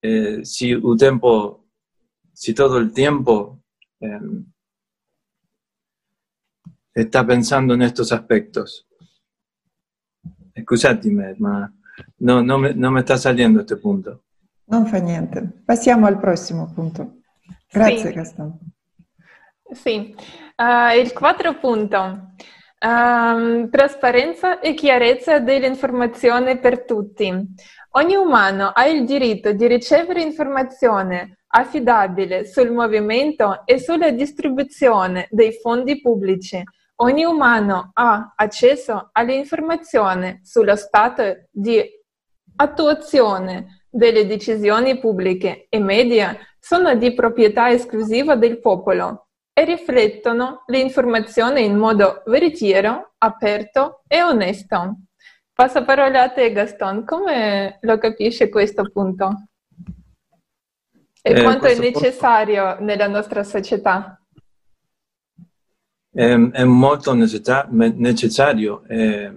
eh, 0.00 0.44
si, 0.44 0.70
el 0.70 0.96
tiempo, 0.96 1.66
si 2.32 2.54
todo 2.54 2.78
el 2.78 2.92
tiempo 2.92 3.62
em, 4.00 4.46
está 6.94 7.26
pensando 7.26 7.74
en 7.74 7.82
estos 7.82 8.12
aspectos? 8.12 8.86
Scusatemi, 10.60 11.34
ma 11.38 11.72
no, 12.18 12.42
no, 12.42 12.58
me, 12.58 12.74
no 12.74 12.90
me 12.90 13.02
sta 13.02 13.16
salendo 13.16 13.58
questo 13.58 13.78
punto. 13.78 14.24
Non 14.64 14.86
fa 14.86 14.98
niente. 14.98 15.62
Passiamo 15.64 16.06
al 16.06 16.18
prossimo 16.18 16.72
punto. 16.72 17.20
Grazie, 17.70 18.08
sì. 18.08 18.12
Gaston. 18.12 18.58
Sì, 19.72 20.14
uh, 20.56 20.96
il 20.96 21.12
quarto 21.12 21.54
punto. 21.58 22.30
Um, 22.84 23.70
trasparenza 23.70 24.58
e 24.58 24.74
chiarezza 24.74 25.38
dell'informazione 25.38 26.58
per 26.58 26.84
tutti. 26.84 27.32
Ogni 27.92 28.16
umano 28.16 28.72
ha 28.74 28.86
il 28.86 29.04
diritto 29.04 29.52
di 29.52 29.68
ricevere 29.68 30.20
informazione 30.22 31.38
affidabile 31.46 32.44
sul 32.46 32.72
movimento 32.72 33.62
e 33.66 33.78
sulla 33.78 34.10
distribuzione 34.10 35.28
dei 35.30 35.52
fondi 35.52 36.00
pubblici 36.00 36.62
Ogni 37.02 37.24
umano 37.24 37.90
ha 37.94 38.32
accesso 38.36 39.08
all'informazione 39.12 40.40
sullo 40.44 40.76
stato 40.76 41.48
di 41.50 41.82
attuazione 42.56 43.86
delle 43.90 44.24
decisioni 44.24 44.98
pubbliche 45.00 45.66
e 45.68 45.80
media 45.80 46.36
sono 46.60 46.94
di 46.94 47.12
proprietà 47.12 47.70
esclusiva 47.70 48.36
del 48.36 48.60
popolo 48.60 49.21
e 49.52 49.64
riflettono 49.64 50.64
l'informazione 50.66 51.60
in 51.60 51.76
modo 51.76 52.22
veritiero, 52.26 53.14
aperto 53.18 54.02
e 54.06 54.22
onesto. 54.22 54.96
Passo 55.52 55.84
parola 55.84 56.22
a 56.22 56.30
te 56.30 56.52
Gaston, 56.52 57.04
come 57.04 57.78
lo 57.82 57.98
capisce 57.98 58.48
questo 58.48 58.90
punto? 58.90 59.48
E 61.20 61.32
eh, 61.32 61.42
quanto 61.42 61.66
è 61.66 61.78
necessario 61.78 62.76
punto... 62.76 62.84
nella 62.84 63.08
nostra 63.08 63.44
società? 63.44 64.22
è, 66.12 66.50
è 66.50 66.64
molto 66.64 67.14
necessario. 67.14 68.84
Eh, 68.86 69.32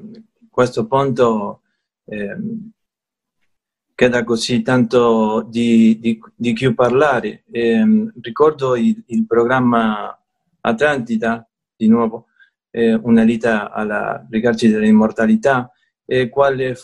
questo 0.49 0.85
punto 0.87 1.61
eh, 2.05 2.37
queda 3.95 4.23
così 4.25 4.61
tanto 4.61 5.47
di, 5.49 5.97
di, 5.99 6.19
di 6.35 6.55
cui 6.55 6.73
parlare. 6.73 7.43
Eh, 7.49 8.11
ricordo 8.21 8.75
il, 8.75 9.01
il, 9.07 9.25
programma 9.25 10.19
Atlantida, 10.61 11.47
di 11.75 11.87
nuovo, 11.87 12.27
eh, 12.71 12.93
una 12.93 13.23
vita 13.23 13.71
alla 13.71 14.25
ricerca 14.29 14.67
dell'immortalità, 14.67 15.71
e 16.05 16.29
quale, 16.29 16.75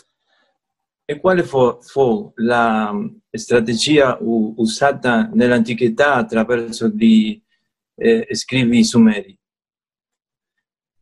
e 1.04 1.20
quale 1.20 1.42
fu, 1.44 1.78
fu, 1.82 2.32
la 2.36 2.92
strategia 3.30 4.16
usata 4.20 5.28
nell'antichità 5.32 6.14
attraverso 6.14 6.88
gli 6.88 7.40
eh, 7.94 8.26
scrivi 8.32 8.82
sumeri? 8.84 9.38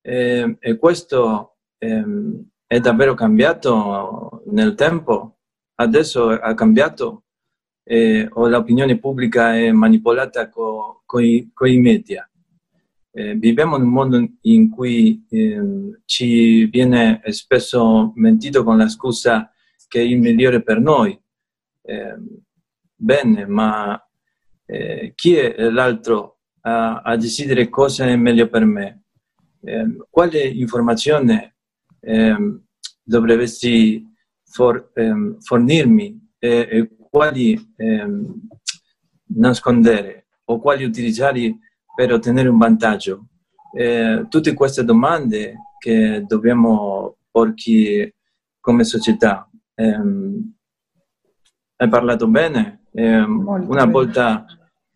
E, 0.03 0.57
e 0.59 0.77
questo 0.77 1.57
ehm, 1.79 2.49
è 2.67 2.81
davvero 2.81 3.15
cambiato 3.15 4.43
nel 4.47 4.75
tempo. 4.75 5.40
Adesso 5.81 6.29
ha 6.29 6.53
cambiato 6.53 7.25
eh, 7.85 8.29
o 8.31 8.49
l'opinione 8.49 8.99
pubblica 8.99 9.57
è 9.57 9.73
manipolata 9.73 10.51
con 10.51 10.99
co 11.07 11.19
i 11.67 11.79
media. 11.79 12.31
Eh, 13.13 13.35
viviamo 13.35 13.77
in 13.77 13.83
un 13.85 13.89
mondo 13.89 14.29
in 14.43 14.69
cui 14.69 15.25
eh, 15.31 16.03
ci 16.05 16.67
viene 16.67 17.23
spesso 17.29 18.13
mentito 18.17 18.63
con 18.63 18.77
la 18.77 18.89
scusa 18.89 19.51
che 19.89 20.01
è 20.01 20.03
il 20.03 20.19
migliore 20.19 20.63
per 20.63 20.81
noi. 20.81 21.19
Eh, 21.83 22.17
bene, 22.95 23.47
ma 23.47 23.99
eh, 24.67 25.13
chi 25.15 25.35
è 25.35 25.71
l'altro 25.71 26.41
a, 26.61 27.01
a, 27.01 27.17
decidere 27.17 27.71
cosa 27.71 28.05
è 28.05 28.15
meglio 28.17 28.51
per 28.51 28.67
me? 28.67 29.05
Eh, 29.63 29.97
quale 30.11 30.43
informazione 30.47 31.57
ehm, 32.01 32.67
dovresti 33.03 34.10
for, 34.51 34.91
ehm, 34.95 35.39
fornirmi 35.41 36.29
e 36.39 36.91
quali 37.11 37.59
ehm, 37.77 38.49
nascondere 39.37 40.27
o 40.45 40.59
quali 40.59 40.85
utilizzare 40.85 41.59
per 41.95 42.13
ottenere 42.13 42.49
un 42.49 42.59
vantaggio? 42.59 43.27
Eh, 43.73 44.27
tutte 44.29 44.55
queste 44.55 44.85
domande 44.85 45.57
che 45.79 46.25
dobbiamo 46.27 47.17
porci 47.31 48.13
come 48.61 48.85
società. 48.85 49.49
Eh, 49.75 50.01
hai 51.77 51.89
parlato 51.89 52.27
bene? 52.27 52.85
Eh, 52.93 53.21
una 53.21 53.87
bene. 53.87 53.91
volta... 53.91 54.45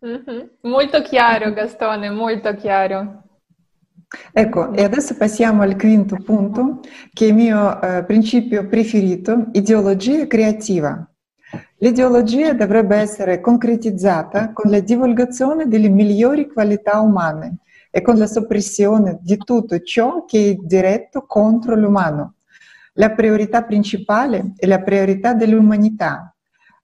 Mm-hmm. 0.04 0.46
Molto 0.62 1.00
chiaro 1.00 1.52
Gastone, 1.54 2.10
molto 2.10 2.54
chiaro. 2.56 3.23
Ecco, 4.32 4.72
e 4.72 4.82
adesso 4.82 5.16
passiamo 5.16 5.62
al 5.62 5.76
quinto 5.76 6.16
punto, 6.16 6.80
che 7.12 7.26
è 7.26 7.28
il 7.28 7.34
mio 7.34 7.80
eh, 7.80 8.04
principio 8.04 8.66
preferito, 8.66 9.46
ideologia 9.52 10.26
creativa. 10.26 11.08
L'ideologia 11.78 12.52
dovrebbe 12.52 12.96
essere 12.96 13.40
concretizzata 13.40 14.52
con 14.52 14.70
la 14.70 14.80
divulgazione 14.80 15.68
delle 15.68 15.88
migliori 15.88 16.50
qualità 16.50 17.00
umane 17.00 17.58
e 17.90 18.00
con 18.00 18.16
la 18.16 18.26
soppressione 18.26 19.18
di 19.22 19.36
tutto 19.36 19.78
ciò 19.80 20.24
che 20.24 20.50
è 20.50 20.54
diretto 20.54 21.26
contro 21.26 21.76
l'umano. 21.76 22.36
La 22.94 23.10
priorità 23.10 23.62
principale 23.62 24.52
è 24.56 24.66
la 24.66 24.80
priorità 24.80 25.34
dell'umanità. 25.34 26.34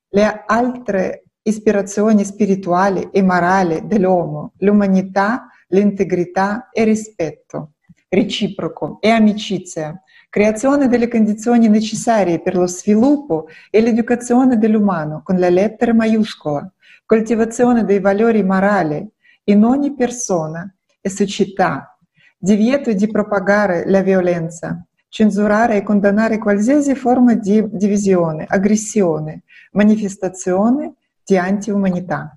Le 0.09 0.45
altre 0.47 1.25
ispirazioni 1.51 2.25
spirituali 2.25 3.11
e 3.13 3.23
morali 3.23 3.87
dell'uomo, 3.87 4.55
l'umanità, 4.59 5.49
l'integrità 5.69 6.71
e 6.73 6.85
rispetto 6.85 7.73
reciproco 8.11 8.99
e 9.01 9.09
amicizia, 9.09 10.03
creazione 10.29 10.89
delle 10.89 11.09
condizioni 11.09 11.69
necessarie 11.69 12.41
per 12.41 12.57
lo 12.57 12.67
sviluppo 12.67 13.47
e 13.71 13.81
l'educazione 13.81 14.59
dell'umano 14.59 15.23
con 15.23 15.39
la 15.39 15.49
lettera 15.49 15.95
maiuscola, 15.95 16.71
coltivazione 17.07 17.85
dei 17.85 18.01
valori 18.01 18.43
morali 18.43 19.09
in 19.45 19.65
ogni 19.65 19.95
persona 19.95 20.73
e 21.01 21.09
società, 21.09 21.97
divieto 22.37 22.93
di 22.93 23.07
propagare 23.07 23.89
la 23.89 24.03
violenza, 24.03 24.85
censurare 25.09 25.77
e 25.77 25.83
condannare 25.83 26.39
qualsiasi 26.39 26.97
forma 26.97 27.35
di 27.35 27.65
divisione, 27.71 28.45
aggressione, 28.49 29.43
manifestazione 29.73 30.95
di 31.25 31.37
anti-umanità. 31.37 32.37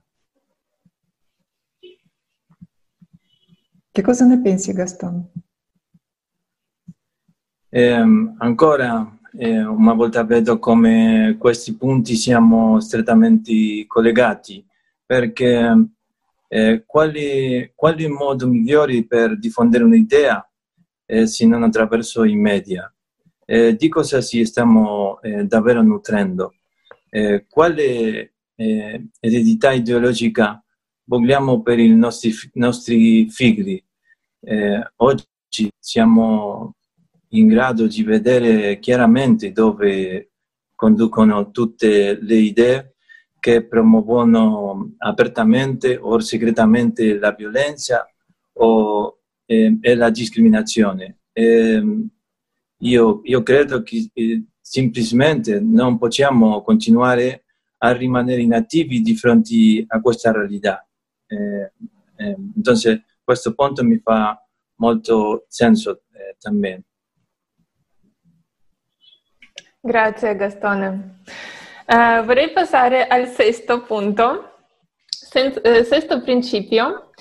Che 3.92 4.02
cosa 4.02 4.25
ne 4.25 4.42
pensi, 4.42 4.74
Gaston? 4.74 5.32
Eh, 7.70 8.06
ancora 8.38 9.20
eh, 9.36 9.63
una 9.63 9.94
volta 9.94 10.24
vedo 10.24 10.60
come 10.60 11.36
questi 11.40 11.75
punti 11.75 12.16
siamo 12.16 12.80
strettamente 12.80 13.86
collegati, 13.88 14.66
perché 15.06 15.90
eh, 16.48 16.84
quali, 16.86 17.72
quali 17.75 18.08
modi 18.08 18.46
migliori 18.46 19.06
per 19.06 19.38
diffondere 19.40 19.84
un'idea 19.84 20.48
eh, 21.06 21.26
se 21.26 21.46
non 21.46 21.63
attraverso 21.63 22.24
i 22.24 22.36
media? 22.36 22.91
Eh, 23.46 23.76
di 23.76 23.89
cosa 23.89 24.22
ci 24.22 24.46
stiamo 24.46 25.19
eh, 25.22 25.46
davvero 25.46 25.82
nutrendo? 25.82 26.54
Eh, 27.10 27.46
quale 27.50 28.33
eh, 28.56 29.08
eredità 29.20 29.72
ideologica 29.72 30.63
vogliamo 31.06 31.62
per 31.62 31.80
i 31.80 31.89
nostri, 31.89 32.34
nostri 32.54 33.30
figli? 33.30 33.84
oggi 34.98 35.72
siamo 35.80 36.76
in 37.30 37.48
grado 37.48 37.88
di 37.88 38.04
vedere 38.04 38.78
chiaramente 38.80 39.54
dove 39.54 40.32
conducono 40.76 41.50
tutte 41.52 42.20
le 42.22 42.36
idee 42.36 42.96
che 43.39 43.66
promuovono 43.66 44.94
apertamente 44.98 45.98
o 45.98 46.20
segretamente 46.20 47.18
la 47.18 47.32
violenza 47.32 48.06
o, 48.54 49.20
eh, 49.46 49.78
e 49.82 49.96
la 49.96 50.10
discriminazione. 50.10 51.20
Eh, 51.34 51.84
io, 52.78 53.22
io, 53.24 53.44
credo 53.44 53.84
che 53.84 54.10
eh, 54.13 54.44
semplicemente 54.62 55.60
non 55.60 55.98
possiamo 55.98 56.62
continuare 56.62 57.42
a 57.84 57.91
rimanere 57.91 58.41
inattivi 58.41 59.02
di 59.02 59.13
fronte 59.15 59.84
a 59.88 60.00
questa 60.00 60.32
realtà. 60.32 60.88
Eh, 61.28 61.72
eh, 62.15 62.36
entonces, 62.56 63.02
questo 63.22 63.54
punto 63.54 63.84
mi 63.84 63.98
fa 63.98 64.41
molto 64.76 65.46
senso 65.50 66.04
eh, 66.13 66.36
también. 66.39 66.82
Grazie 69.82 70.36
Gastone. 70.38 71.19
Uh, 71.86 72.24
vorrei 72.24 72.52
passare 72.54 73.06
al 73.06 73.28
sesto 73.28 73.84
punto, 73.84 74.54
sen- 75.06 75.60
uh, 75.62 75.84
sesto 75.84 76.22
principio, 76.22 77.12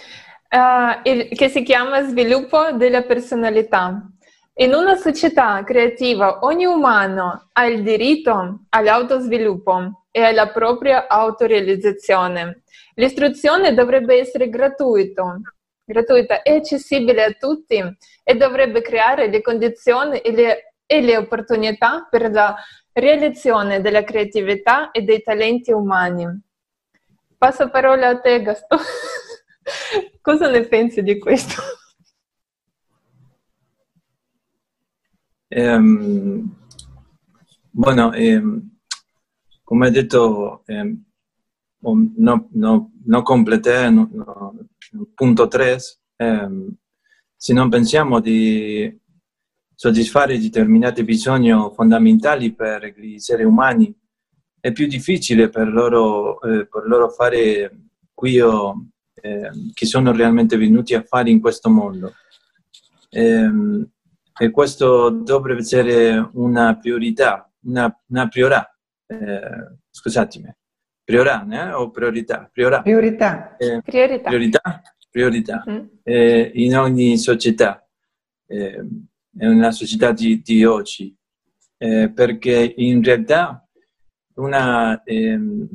uh, 0.49 1.01
il, 1.03 1.29
che 1.31 1.49
si 1.49 1.65
chiama 1.65 2.03
sviluppo 2.03 2.71
della 2.71 3.03
personalità. 3.03 4.01
In 4.55 4.75
una 4.75 4.95
società 4.95 5.65
creativa 5.65 6.45
ogni 6.45 6.67
umano 6.67 7.49
ha 7.53 7.67
il 7.67 7.83
diritto 7.83 8.67
all'autosviluppo 8.69 10.02
e 10.13 10.23
alla 10.23 10.49
propria 10.51 11.09
autorealizzazione. 11.09 12.63
L'istruzione 12.95 13.75
dovrebbe 13.75 14.19
essere 14.19 14.49
gratuito, 14.49 15.41
gratuita 15.83 16.43
e 16.43 16.57
accessibile 16.57 17.25
a 17.25 17.33
tutti 17.33 17.83
e 18.23 18.35
dovrebbe 18.37 18.83
creare 18.83 19.29
le 19.29 19.41
condizioni 19.41 20.19
e 20.19 20.31
le, 20.31 20.75
e 20.87 21.01
le 21.01 21.17
opportunità 21.17 22.07
per 22.09 22.31
la 22.31 22.55
realizzazione 22.93 23.81
della 23.81 24.05
creatività 24.05 24.91
e 24.91 25.01
dei 25.01 25.23
talenti 25.23 25.73
umani. 25.73 26.41
Passo 27.39 27.71
parola 27.71 28.09
a 28.09 28.21
te, 28.21 28.43
Gaston. 28.43 28.79
Cosa 30.21 30.51
ne 30.51 30.67
pensi 30.67 31.03
di 31.03 31.19
questo? 31.19 31.61
Um, 35.49 36.55
bueno, 37.71 38.13
eh, 38.13 38.41
come 39.73 39.91
detto, 39.91 40.65
eh, 40.67 40.95
no, 41.79 42.49
no, 42.53 42.93
no 43.07 43.23
completé 43.23 43.89
no, 43.89 44.07
no, 44.13 44.55
punto 45.15 45.49
3, 45.49 45.79
eh, 46.17 46.49
se 47.35 47.55
non 47.55 47.71
pensiamo 47.71 48.21
di 48.21 49.01
soddisfare 49.75 50.39
determinati 50.39 51.03
bisogni 51.05 51.53
fondamentali 51.75 52.53
per 52.53 52.93
gli 52.99 53.15
esseri 53.15 53.45
umani, 53.45 53.91
è 54.61 54.73
più 54.73 54.87
difficile 54.87 55.49
per 55.49 55.69
loro, 55.69 56.39
eh, 56.43 56.67
per 56.67 56.83
loro 56.85 57.09
fare 57.09 57.89
quello 58.13 58.89
eh, 59.15 59.51
che 59.73 59.87
sono 59.87 60.13
realmente 60.13 60.59
venuti 60.59 60.95
a 60.95 61.03
fare 61.03 61.31
in 61.31 61.41
questo 61.41 61.71
mondo. 61.71 62.13
E, 63.09 63.25
ehm, 63.25 63.91
e 64.39 64.51
questo 64.51 65.09
dovrebbe 65.09 65.61
essere 65.61 66.29
una 66.35 66.77
priorità, 66.77 67.51
una, 67.63 67.91
una 68.09 68.29
priorità, 68.29 68.72
eh, 69.13 69.77
scusatemi, 69.91 70.55
priorità 71.05 71.47
eh, 71.51 71.73
o 71.73 71.91
priorità? 71.91 72.49
Priorità. 72.53 72.83
Priorità. 72.83 73.57
Eh, 73.57 73.81
priorità. 73.83 74.29
Priorità, 74.29 74.83
priorità 75.11 75.65
mm. 75.69 75.85
eh, 76.03 76.51
in 76.55 76.77
ogni 76.77 77.19
società. 77.19 77.87
Eh, 78.47 78.85
nella 79.35 79.71
società 79.71 80.13
di, 80.13 80.41
di 80.43 80.65
oggi, 80.65 81.15
eh, 81.79 82.11
perché 82.11 82.75
in 82.77 83.03
realtà 83.03 83.67
una, 84.35 85.03
ehm, 85.05 85.69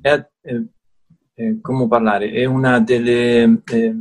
è, 0.00 0.28
è, 0.40 1.56
come 1.60 1.88
parlare, 1.88 2.30
è 2.30 2.44
una 2.44 2.80
delle 2.80 3.62
eh, 3.64 3.96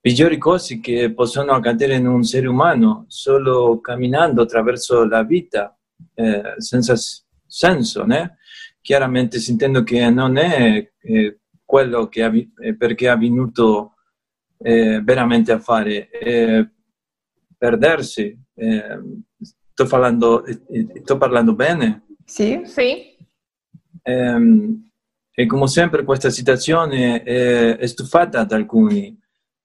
peggiori 0.00 0.38
cose 0.38 0.80
che 0.80 1.12
possono 1.14 1.52
accadere 1.52 1.94
in 1.94 2.06
un 2.06 2.20
essere 2.20 2.48
umano 2.48 3.04
solo 3.08 3.80
camminando 3.80 4.42
attraverso 4.42 5.04
la 5.06 5.22
vita 5.22 5.76
eh, 6.14 6.54
senza 6.58 6.94
senso, 7.46 8.04
né? 8.04 8.38
chiaramente 8.80 9.38
sentendo 9.38 9.82
che 9.84 10.10
non 10.10 10.36
è 10.36 10.92
eh, 11.00 11.38
quello 11.64 12.08
che 12.08 12.22
ha, 12.22 12.32
perché 12.76 13.08
ha 13.08 13.16
venuto 13.16 13.94
eh, 14.58 15.00
veramente 15.02 15.52
a 15.52 15.58
fare 15.58 16.08
perdersi. 17.56 18.36
Eh, 18.54 19.00
sto, 19.40 19.86
parlando, 19.86 20.44
sto 21.02 21.16
parlando 21.16 21.54
bene? 21.54 22.06
Sì, 22.24 22.62
sì. 22.64 23.16
Eh, 24.02 24.80
e 25.34 25.46
come 25.46 25.66
sempre 25.66 26.04
questa 26.04 26.28
situazione 26.28 27.22
è, 27.22 27.76
è 27.76 27.86
stufata 27.86 28.44
da 28.44 28.56
alcuni, 28.56 29.18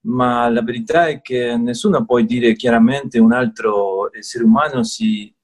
ma 0.06 0.48
la 0.50 0.62
verità 0.62 1.08
è 1.08 1.22
che 1.22 1.58
nessuno 1.58 2.06
può 2.06 2.22
dire 2.22 2.56
chiaramente 2.56 3.20
un 3.20 3.34
altro 3.34 4.14
essere 4.14 4.46
umano 4.46 4.84
si, 4.84 5.28
eh, 5.28 5.37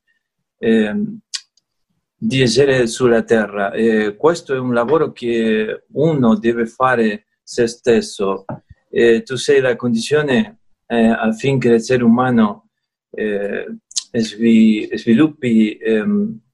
di 2.16 2.42
essere 2.42 2.88
sulla 2.88 3.24
terra. 3.24 3.72
E 3.74 4.16
questo 4.16 4.54
è 4.54 4.60
un 4.60 4.74
lavoro 4.74 5.12
che 5.12 5.86
uno 5.92 6.38
deve 6.38 6.66
fare 6.66 7.26
se 7.44 7.68
stesso. 7.68 8.46
E 8.90 9.24
tu 9.24 9.36
sei 9.36 9.60
la 9.60 9.76
condizione 9.76 10.60
eh, 10.86 11.08
affinché 11.08 11.70
l'essere 11.70 12.04
umano 12.04 12.70
eh, 13.12 13.66
sviluppi 14.12 15.76
eh, 15.78 16.06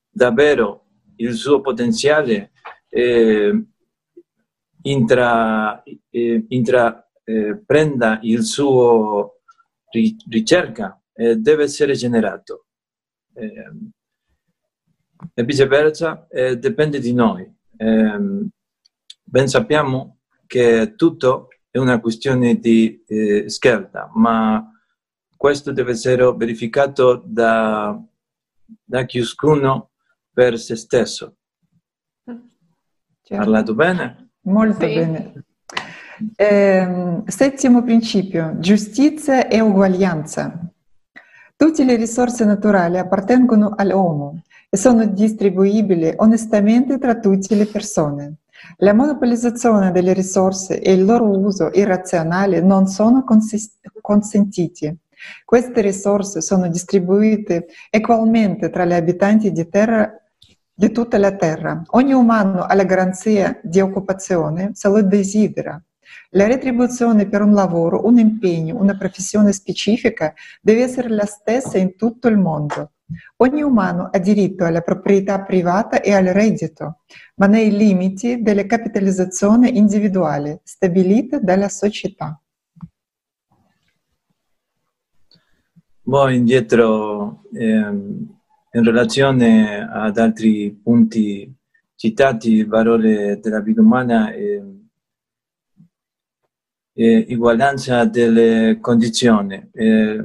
davvero 0.10 0.86
il 1.18 1.34
suo 1.34 1.62
potenziale 1.62 2.52
intra, 4.82 5.84
intra 6.10 7.10
eh, 7.24 7.62
prenda 7.64 8.20
il 8.24 8.44
suo 8.44 9.42
ri, 9.92 10.16
ricerca 10.28 11.00
deve 11.14 11.64
essere 11.64 11.94
generato 11.94 12.66
eh, 13.36 13.72
e 15.34 15.44
viceversa 15.44 16.28
eh, 16.30 16.58
dipende 16.58 17.00
di 17.00 17.14
noi 17.14 17.52
ehm, 17.78 18.48
ben 19.24 19.48
sappiamo 19.48 20.20
che 20.46 20.94
tutto 20.96 21.50
è 21.70 21.78
una 21.78 22.00
questione 22.00 22.60
di 22.60 23.04
eh, 23.08 23.50
scelta 23.50 24.10
ma 24.14 24.72
questo 25.36 25.72
deve 25.72 25.92
essere 25.92 26.34
verificato 26.36 27.22
da, 27.26 27.98
da 28.84 29.06
ciascuno 29.06 29.92
per 30.32 30.58
se 30.58 30.76
stesso 30.76 31.36
Certo. 33.30 33.44
Parlato 33.44 33.76
bene? 33.76 34.30
Molto 34.46 34.88
sì. 34.88 34.96
bene. 34.96 35.34
Eh, 36.36 37.22
settimo 37.28 37.84
principio, 37.84 38.56
giustizia 38.58 39.48
e 39.48 39.60
uguaglianza. 39.60 40.60
Tutte 41.56 41.84
le 41.84 41.96
risorse 41.96 42.46
naturali 42.46 42.98
appartengono 42.98 43.76
all'uomo 43.78 44.42
e 44.70 44.78
sono 44.78 45.06
distribuibili 45.06 46.14
onestamente 46.18 46.98
tra 47.00 47.20
tutte 47.20 47.56
le 47.56 47.66
persone. 47.66 48.36
La 48.78 48.94
monopolizzazione 48.94 49.92
delle 49.92 50.14
risorse 50.14 50.80
e 50.82 50.94
il 50.94 51.06
loro 51.06 51.30
uso 51.30 51.70
irrazionale 51.74 52.62
non 52.62 52.88
sono 52.88 53.24
consentiti. 54.02 54.96
Queste 55.44 55.82
risorse 55.82 56.42
sono 56.42 56.68
distribuite 56.68 57.68
equalmente 57.90 58.70
tra 58.70 58.86
gli 58.86 58.94
abitanti 58.94 59.52
di 59.52 59.68
terra 59.68 60.14
di 60.74 60.92
tutta 60.92 61.18
la 61.18 61.36
terra. 61.36 61.82
Ogni 61.88 62.14
umano 62.14 62.64
ha 62.64 62.74
la 62.74 62.86
garanzia 62.86 63.60
di 63.62 63.82
occupazione 63.82 64.72
se 64.74 64.88
lo 64.88 65.02
desidera. 65.02 65.82
La 66.32 66.48
retribuzione 66.48 67.28
per 67.28 67.42
un 67.42 67.54
lavoro, 67.54 68.06
un 68.06 68.18
impegno, 68.18 68.80
una 68.80 68.96
professione 68.96 69.52
specifica 69.52 70.34
deve 70.62 70.84
essere 70.84 71.10
la 71.10 71.26
stessa 71.26 71.78
in 71.78 71.96
tutto 71.96 72.28
il 72.28 72.38
mondo. 72.38 72.92
Ogni 73.38 73.64
umano 73.64 74.10
ha 74.12 74.18
diritto 74.20 74.66
alla 74.66 74.82
proprietà 74.82 75.42
privata 75.42 76.02
e 76.02 76.14
al 76.14 76.26
reddito, 76.26 77.00
ma 77.36 77.48
nei 77.48 77.72
limiti 77.76 78.42
della 78.42 78.66
capitalizzazione 78.66 79.70
individuale 79.70 80.62
stabilita 80.64 81.40
dalla 81.40 81.70
società. 81.70 82.40
Poi 86.04 86.36
indietro 86.36 87.44
ehm, 87.54 88.38
in 88.72 88.84
relazione 88.84 89.88
ad 89.88 90.18
altri 90.18 90.72
punti 90.72 91.52
citati, 91.96 92.54
il 92.54 92.68
valore 92.68 93.40
della 93.40 93.60
vita 93.60 93.82
umana 93.82 94.32
e, 94.32 94.64
e 96.94 97.26
uguaglianza 97.30 98.06
delle 98.06 98.78
condizioni. 98.80 99.70
E, 99.72 100.24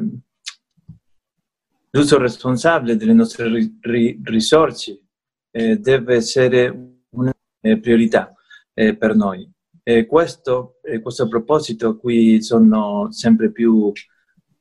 l'uso 1.94 2.18
responsabile 2.18 2.96
delle 2.96 3.12
nostre 3.12 3.48
ri, 3.80 4.20
risorse 4.22 5.00
eh, 5.50 5.78
deve 5.78 6.16
essere 6.16 7.00
una 7.10 7.32
priorità 7.80 8.32
eh, 8.72 8.96
per 8.96 9.16
noi. 9.16 9.50
E 9.82 10.06
questo, 10.06 10.80
a 10.82 11.00
questo 11.00 11.28
proposito 11.28 11.98
qui 11.98 12.42
sono 12.42 13.10
sempre 13.10 13.50
più 13.50 13.92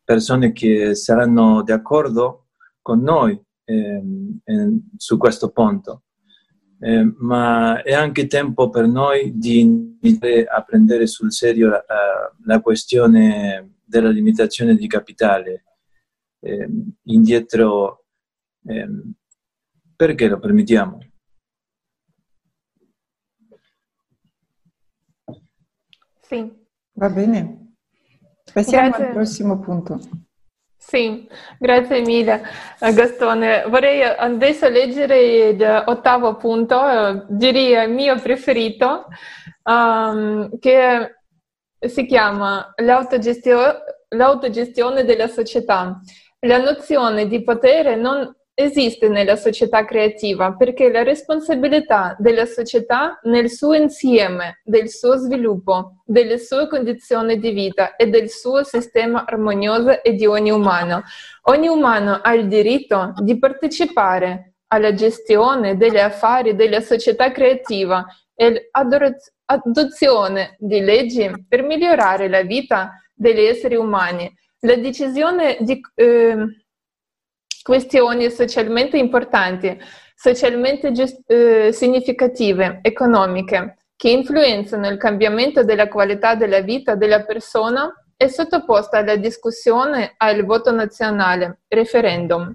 persone 0.04 0.52
che 0.52 0.96
saranno 0.96 1.63
d'accordo 1.63 2.48
con 2.82 3.02
noi 3.02 3.39
Ehm, 3.65 4.39
ehm, 4.43 4.89
su 4.98 5.17
questo 5.17 5.50
punto. 5.52 6.04
Eh, 6.80 7.13
ma 7.19 7.82
è 7.82 7.93
anche 7.93 8.28
tempo 8.28 8.69
per 8.69 8.88
noi 8.88 9.38
di 9.38 9.60
iniziare 9.60 10.46
a 10.46 10.62
prendere 10.63 11.08
sul 11.08 11.32
serio 11.32 11.69
la, 11.69 11.84
la 12.46 12.60
questione 12.60 13.76
della 13.86 14.10
limitazione 14.10 14.76
di 14.76 14.86
capitale 14.88 15.63
eh, 16.43 16.69
indietro. 17.03 18.06
Eh, 18.65 18.88
perché 19.95 20.27
lo 20.27 20.39
permettiamo? 20.39 20.99
Sì. 26.21 26.51
Va 26.93 27.10
bene. 27.10 27.75
Passiamo 28.51 28.89
Grazie. 28.89 29.06
al 29.08 29.13
prossimo 29.13 29.60
punto. 29.60 29.99
Sì, 30.75 31.27
grazie 31.60 32.01
mille 32.01 32.43
Gastone. 32.77 33.63
Vorrei 33.67 34.03
adesso 34.03 34.67
leggere 34.67 35.56
l'ottavo 35.56 36.36
punto, 36.36 36.88
eh, 36.88 37.25
direi 37.29 37.88
il 37.88 37.93
mio 37.93 38.19
preferito, 38.19 39.08
um, 39.63 40.60
che 40.60 41.19
si 41.79 42.06
chiama 42.06 42.73
l'autogestio- 42.75 43.84
l'autogestione 44.10 45.06
della 45.06 45.27
società. 45.27 45.99
La 46.45 46.58
nozione 46.58 47.27
di 47.27 47.41
potere 47.41 47.95
non 47.95 48.29
esiste 48.53 49.08
nella 49.08 49.38
società 49.38 49.86
creativa 49.86 50.58
perché 50.58 50.91
la 50.91 51.01
responsabilità 51.01 52.17
della 52.19 52.45
società 52.45 53.17
nel 53.23 53.49
suo 53.49 53.75
insieme, 53.75 54.60
del 54.65 54.89
suo 54.89 55.15
sviluppo, 55.15 56.01
delle 56.03 56.38
sue 56.38 56.67
condizioni 56.67 57.39
di 57.39 57.51
vita 57.51 57.95
e 57.95 58.08
del 58.08 58.29
suo 58.29 58.62
sistema 58.65 59.23
armonioso 59.25 60.03
è 60.03 60.12
di 60.12 60.25
ogni 60.25 60.51
umano. 60.51 61.03
Ogni 61.43 61.69
umano 61.69 62.19
ha 62.21 62.34
il 62.34 62.49
diritto 62.49 63.13
di 63.19 63.39
partecipare 63.39 64.56
alla 64.67 64.93
gestione 64.93 65.77
degli 65.77 65.97
affari 65.97 66.58
della 66.58 66.82
società 66.82 67.32
creativa 67.32 68.06
e 68.36 68.69
l'adozione 69.45 70.58
di 70.60 70.82
leggi 70.82 71.45
per 71.47 71.63
migliorare 71.63 72.27
la 72.27 72.41
vita 72.41 73.01
degli 73.13 73.45
esseri 73.45 73.75
umani. 73.75 74.29
La 74.63 74.76
decisione 74.76 75.58
di... 75.62 75.80
Eh, 75.95 76.63
questioni 77.63 78.30
socialmente 78.30 78.97
importanti, 78.97 79.80
socialmente 80.13 80.91
giust- 80.91 81.23
eh, 81.26 81.71
significative, 81.71 82.80
economiche, 82.84 83.78
che 83.95 84.10
influenzano 84.10 84.88
il 84.89 84.97
cambiamento 84.97 85.63
della 85.63 85.88
qualità 85.88 86.36
della 86.36 86.60
vita 86.60 86.95
della 86.95 87.23
persona 87.23 87.91
è 88.15 88.28
sottoposta 88.28 88.99
alla 88.99 89.15
discussione 89.15 90.13
al 90.17 90.45
voto 90.45 90.71
nazionale, 90.71 91.62
referendum. 91.69 92.54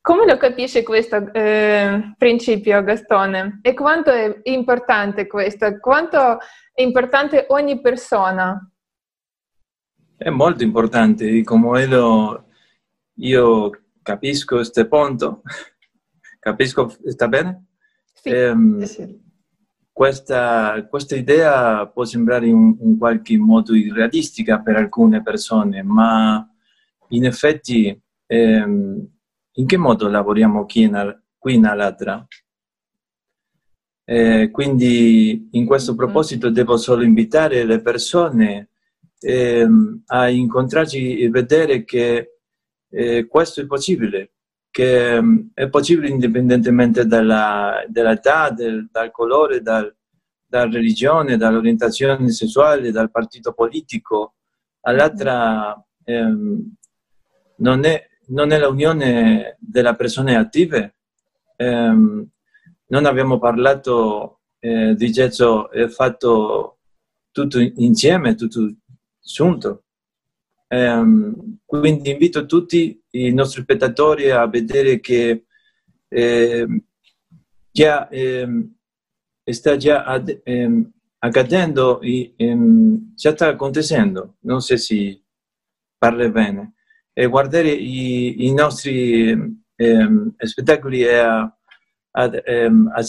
Come 0.00 0.26
lo 0.26 0.36
capisce 0.36 0.82
questo 0.82 1.32
eh, 1.32 2.14
principio, 2.18 2.82
Gastone? 2.82 3.60
E 3.62 3.72
quanto 3.72 4.10
è 4.10 4.40
importante 4.44 5.28
questo? 5.28 5.78
Quanto 5.78 6.38
è 6.72 6.82
importante 6.82 7.44
ogni 7.50 7.80
persona? 7.80 8.71
È 10.16 10.30
molto 10.30 10.62
importante, 10.62 11.42
come 11.42 11.86
lo, 11.86 12.46
io 13.14 13.70
capisco 14.02 14.56
questo 14.56 14.86
punto, 14.86 15.42
capisco, 16.38 16.94
sta 17.06 17.28
bene? 17.28 17.66
Sì, 18.12 18.28
ehm, 18.28 18.82
sì. 18.82 19.20
Questa, 19.92 20.86
questa, 20.88 21.16
idea 21.16 21.86
può 21.86 22.04
sembrare 22.04 22.46
in, 22.46 22.76
in, 22.80 22.96
qualche 22.96 23.36
modo 23.36 23.74
irrealistica 23.74 24.60
per 24.60 24.76
alcune 24.76 25.22
persone, 25.22 25.82
ma 25.82 26.48
in 27.08 27.26
effetti 27.26 28.00
ehm, 28.26 29.06
in 29.56 29.66
che 29.66 29.76
modo 29.76 30.08
lavoriamo 30.08 30.64
qui 30.64 30.82
in, 30.82 31.20
qui 31.36 31.54
in 31.54 31.66
Alatra? 31.66 32.26
Eh, 34.04 34.50
quindi 34.50 35.48
in 35.52 35.64
questo 35.64 35.92
mm-hmm. 35.92 36.00
proposito 36.00 36.50
devo 36.50 36.76
solo 36.76 37.02
invitare 37.02 37.64
le 37.64 37.80
persone 37.80 38.71
ehm, 39.22 40.02
a 40.06 40.28
incontrarci 40.28 41.18
e 41.18 41.30
vedere 41.30 41.84
che 41.84 42.38
eh, 42.90 43.26
questo 43.26 43.60
è 43.60 43.66
possibile, 43.66 44.32
che 44.70 45.16
um, 45.18 45.50
è 45.54 45.68
possibile 45.68 46.08
indipendentemente 46.08 47.06
dalla, 47.06 47.84
dall'età, 47.88 48.50
del, 48.50 48.88
dal 48.90 49.10
colore, 49.10 49.60
dal, 49.62 49.94
dalla 50.46 50.70
religione, 50.70 51.36
dall'orientazione 51.36 52.30
sessuale, 52.30 52.90
dal 52.90 53.10
partito 53.10 53.52
politico. 53.52 54.34
All'altra 54.82 55.82
ehm, 56.04 56.74
non, 57.56 57.84
è, 57.84 58.06
non, 58.28 58.50
è, 58.50 58.58
l'unione 58.58 59.56
delle 59.58 59.94
persone 59.96 60.36
attive. 60.36 60.96
Ehm, 61.56 62.28
non 62.86 63.06
abbiamo 63.06 63.38
parlato 63.38 64.40
eh, 64.58 64.94
di 64.94 65.10
Gesù 65.10 65.68
e 65.72 65.88
fatto 65.88 66.78
tutto 67.30 67.58
insieme, 67.58 68.34
tutto 68.34 68.74
junto. 69.22 69.84
Um, 70.68 71.58
quindi 71.66 72.10
invito 72.10 72.46
tutti 72.46 72.98
i 73.10 73.32
nostri 73.32 73.62
spettatori 73.62 74.30
a 74.30 74.46
vedere 74.46 75.00
che 75.00 75.44
eh, 76.08 76.66
ya 77.72 78.08
eh, 78.08 78.48
está 79.44 79.76
ya 79.76 80.04
ad, 80.04 80.40
eh, 80.44 80.90
accadendo, 81.18 82.00
e, 82.00 82.32
ehm, 82.36 83.14
già 83.14 83.32
sta 83.32 83.48
acontecendo, 83.48 84.36
non 84.40 84.60
so 84.60 84.76
se 84.76 85.22
parla 85.98 86.28
bene, 86.28 86.74
e 87.12 87.26
guardare 87.26 87.70
i, 87.70 88.46
i 88.46 88.52
nostri 88.52 89.30
ehm, 89.76 90.34
spettacoli 90.38 91.02
è 91.02 91.20
ehm, 91.22 91.52
ad, 92.10 92.42
ehm, 92.44 92.92
a 92.94 93.02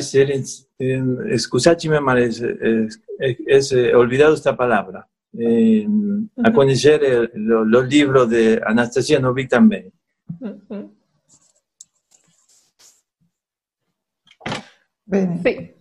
ser, 0.00 0.30
eh, 0.30 1.38
scusatemi, 1.38 2.00
ma 2.00 2.18
es, 2.18 2.40
es, 2.40 3.00
es, 3.46 3.72
he 3.72 3.94
olvidado 3.94 4.34
esta 4.34 4.56
palabra. 4.56 5.08
Eh, 5.32 5.86
uh 5.86 5.90
-huh. 5.90 6.48
A 6.48 6.52
conocer 6.52 7.30
los 7.34 7.88
libros 7.88 8.28
de 8.28 8.60
Anastasia 8.64 9.18
Novik 9.20 9.48
también. 9.48 9.92
Uh 10.40 10.58
-huh. 10.68 10.90
Bene. 15.06 15.40
Sì. 15.42 15.74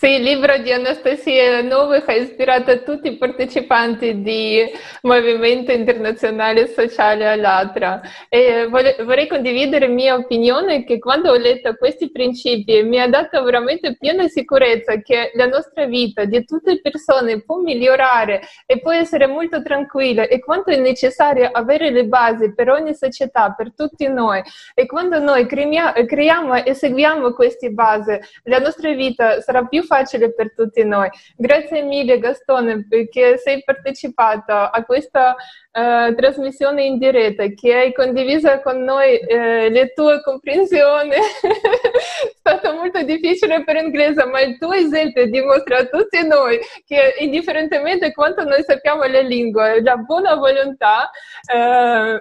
Sì, 0.00 0.12
il 0.14 0.22
libro 0.22 0.56
di 0.56 0.72
Anastasia 0.72 1.60
Novik 1.60 2.08
ha 2.08 2.14
ispirato 2.14 2.82
tutti 2.84 3.08
i 3.08 3.18
partecipanti 3.18 4.22
di 4.22 4.64
Movimento 5.02 5.72
Internazionale 5.72 6.68
Sociale 6.68 7.28
All'Atra. 7.28 8.00
E 8.30 8.66
vorrei 8.66 9.26
condividere 9.28 9.88
la 9.88 9.92
mia 9.92 10.14
opinione 10.14 10.84
che 10.84 10.98
quando 10.98 11.32
ho 11.32 11.36
letto 11.36 11.74
questi 11.74 12.10
principi 12.10 12.82
mi 12.82 12.98
ha 12.98 13.10
dato 13.10 13.42
veramente 13.42 13.94
piena 13.98 14.26
sicurezza 14.26 14.96
che 15.02 15.32
la 15.34 15.46
nostra 15.46 15.84
vita 15.84 16.24
di 16.24 16.46
tutte 16.46 16.70
le 16.70 16.80
persone 16.80 17.42
può 17.42 17.58
migliorare 17.58 18.40
e 18.64 18.80
può 18.80 18.92
essere 18.92 19.26
molto 19.26 19.60
tranquilla 19.60 20.26
e 20.28 20.40
quanto 20.40 20.70
è 20.70 20.78
necessario 20.78 21.50
avere 21.52 21.90
le 21.90 22.06
basi 22.06 22.54
per 22.54 22.70
ogni 22.70 22.94
società, 22.94 23.52
per 23.54 23.74
tutti 23.74 24.08
noi. 24.08 24.40
E 24.72 24.86
quando 24.86 25.18
noi 25.18 25.44
creiamo 25.44 26.64
e 26.64 26.72
seguiamo 26.72 27.34
queste 27.34 27.68
basi 27.68 28.18
la 28.44 28.60
nostra 28.60 28.94
vita 28.94 29.42
sarà 29.42 29.66
più 29.66 29.88
facile 29.90 30.32
per 30.32 30.54
tutti 30.54 30.84
noi. 30.84 31.10
Grazie 31.36 31.82
mille 31.82 32.20
Gastone 32.20 32.86
perché 32.88 33.38
sei 33.38 33.64
partecipato 33.64 34.52
a 34.52 34.84
questa 34.84 35.34
uh, 35.34 36.14
trasmissione 36.14 36.84
in 36.84 36.98
diretta, 36.98 37.44
che 37.48 37.74
hai 37.74 37.92
condiviso 37.92 38.60
con 38.60 38.84
noi 38.84 39.18
uh, 39.20 39.68
le 39.68 39.92
tue 39.92 40.22
comprensioni. 40.22 41.10
è 41.10 42.32
stato 42.38 42.72
molto 42.74 43.02
difficile 43.02 43.64
per 43.64 43.74
l'inglese, 43.74 44.24
ma 44.26 44.40
il 44.40 44.56
tuo 44.58 44.72
esempio 44.72 45.28
dimostra 45.28 45.78
a 45.78 45.86
tutti 45.86 46.24
noi 46.24 46.60
che 46.86 47.14
indifferentemente 47.18 48.12
quanto 48.12 48.44
noi 48.44 48.62
sappiamo 48.62 49.02
le 49.04 49.22
lingue, 49.22 49.82
la 49.82 49.96
buona 49.96 50.36
volontà 50.36 51.10
uh, 51.52 52.20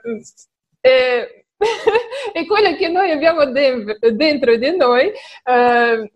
e 0.82 1.40
e 1.60 1.89
quello 2.50 2.76
che 2.76 2.88
noi 2.88 3.12
abbiamo 3.12 3.46
dentro 3.46 4.56
di 4.56 4.76
noi 4.76 5.12
eh, 5.44 6.12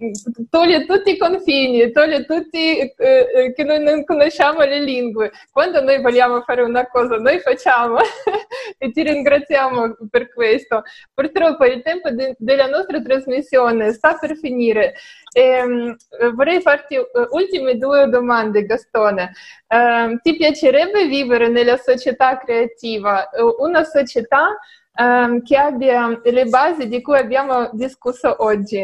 toglie 0.50 0.86
tutti 0.86 1.12
i 1.12 1.18
confini, 1.18 1.92
toglie 1.92 2.26
tutti 2.26 2.80
eh, 2.80 2.96
eh, 2.98 3.54
che 3.54 3.64
noi 3.64 3.82
non 3.84 4.04
conosciamo 4.04 4.62
le 4.64 4.80
lingue. 4.82 5.32
Quando 5.52 5.82
noi 5.84 6.02
vogliamo 6.02 6.42
fare 6.42 6.64
una 6.64 6.88
cosa, 6.88 7.18
noi 7.18 7.40
facciamo 7.40 7.98
e 8.80 8.92
ti 8.92 9.04
ringraziamo 9.04 9.96
per 10.10 10.34
questo. 10.34 10.82
Purtroppo 11.14 11.66
il 11.66 11.84
tempo 11.84 12.10
de- 12.10 12.36
della 12.40 12.66
nostra 12.66 13.00
trasmissione 13.00 13.94
sta 13.94 14.18
per 14.20 14.36
finire. 14.36 14.96
E, 15.32 15.42
ehm, 15.42 15.96
vorrei 16.34 16.62
farti 16.62 16.96
uh, 16.96 17.08
ultime 17.32 17.78
due 17.78 18.08
domande, 18.08 18.66
Gastone. 18.66 19.34
Uh, 19.68 20.18
ti 20.22 20.36
piacerebbe 20.36 21.06
vivere 21.06 21.48
nella 21.50 21.78
società 21.78 22.38
creativa, 22.38 23.30
una 23.60 23.84
società 23.84 24.56
um, 25.00 25.42
che 25.42 25.58
abbia 25.58 26.20
le 26.24 26.46
basi 26.46 26.88
di 26.88 27.02
cui 27.02 27.18
abbiamo 27.18 27.70
discusso 27.74 28.36
oggi? 28.44 28.82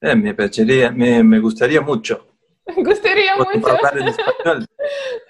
Eh, 0.00 0.14
me 0.14 0.34
piacería, 0.34 0.90
me, 0.90 1.22
me 1.22 1.38
gustaría 1.38 1.80
mucho. 1.80 2.26
Gustaría 2.76 3.36
mucho. 3.36 3.76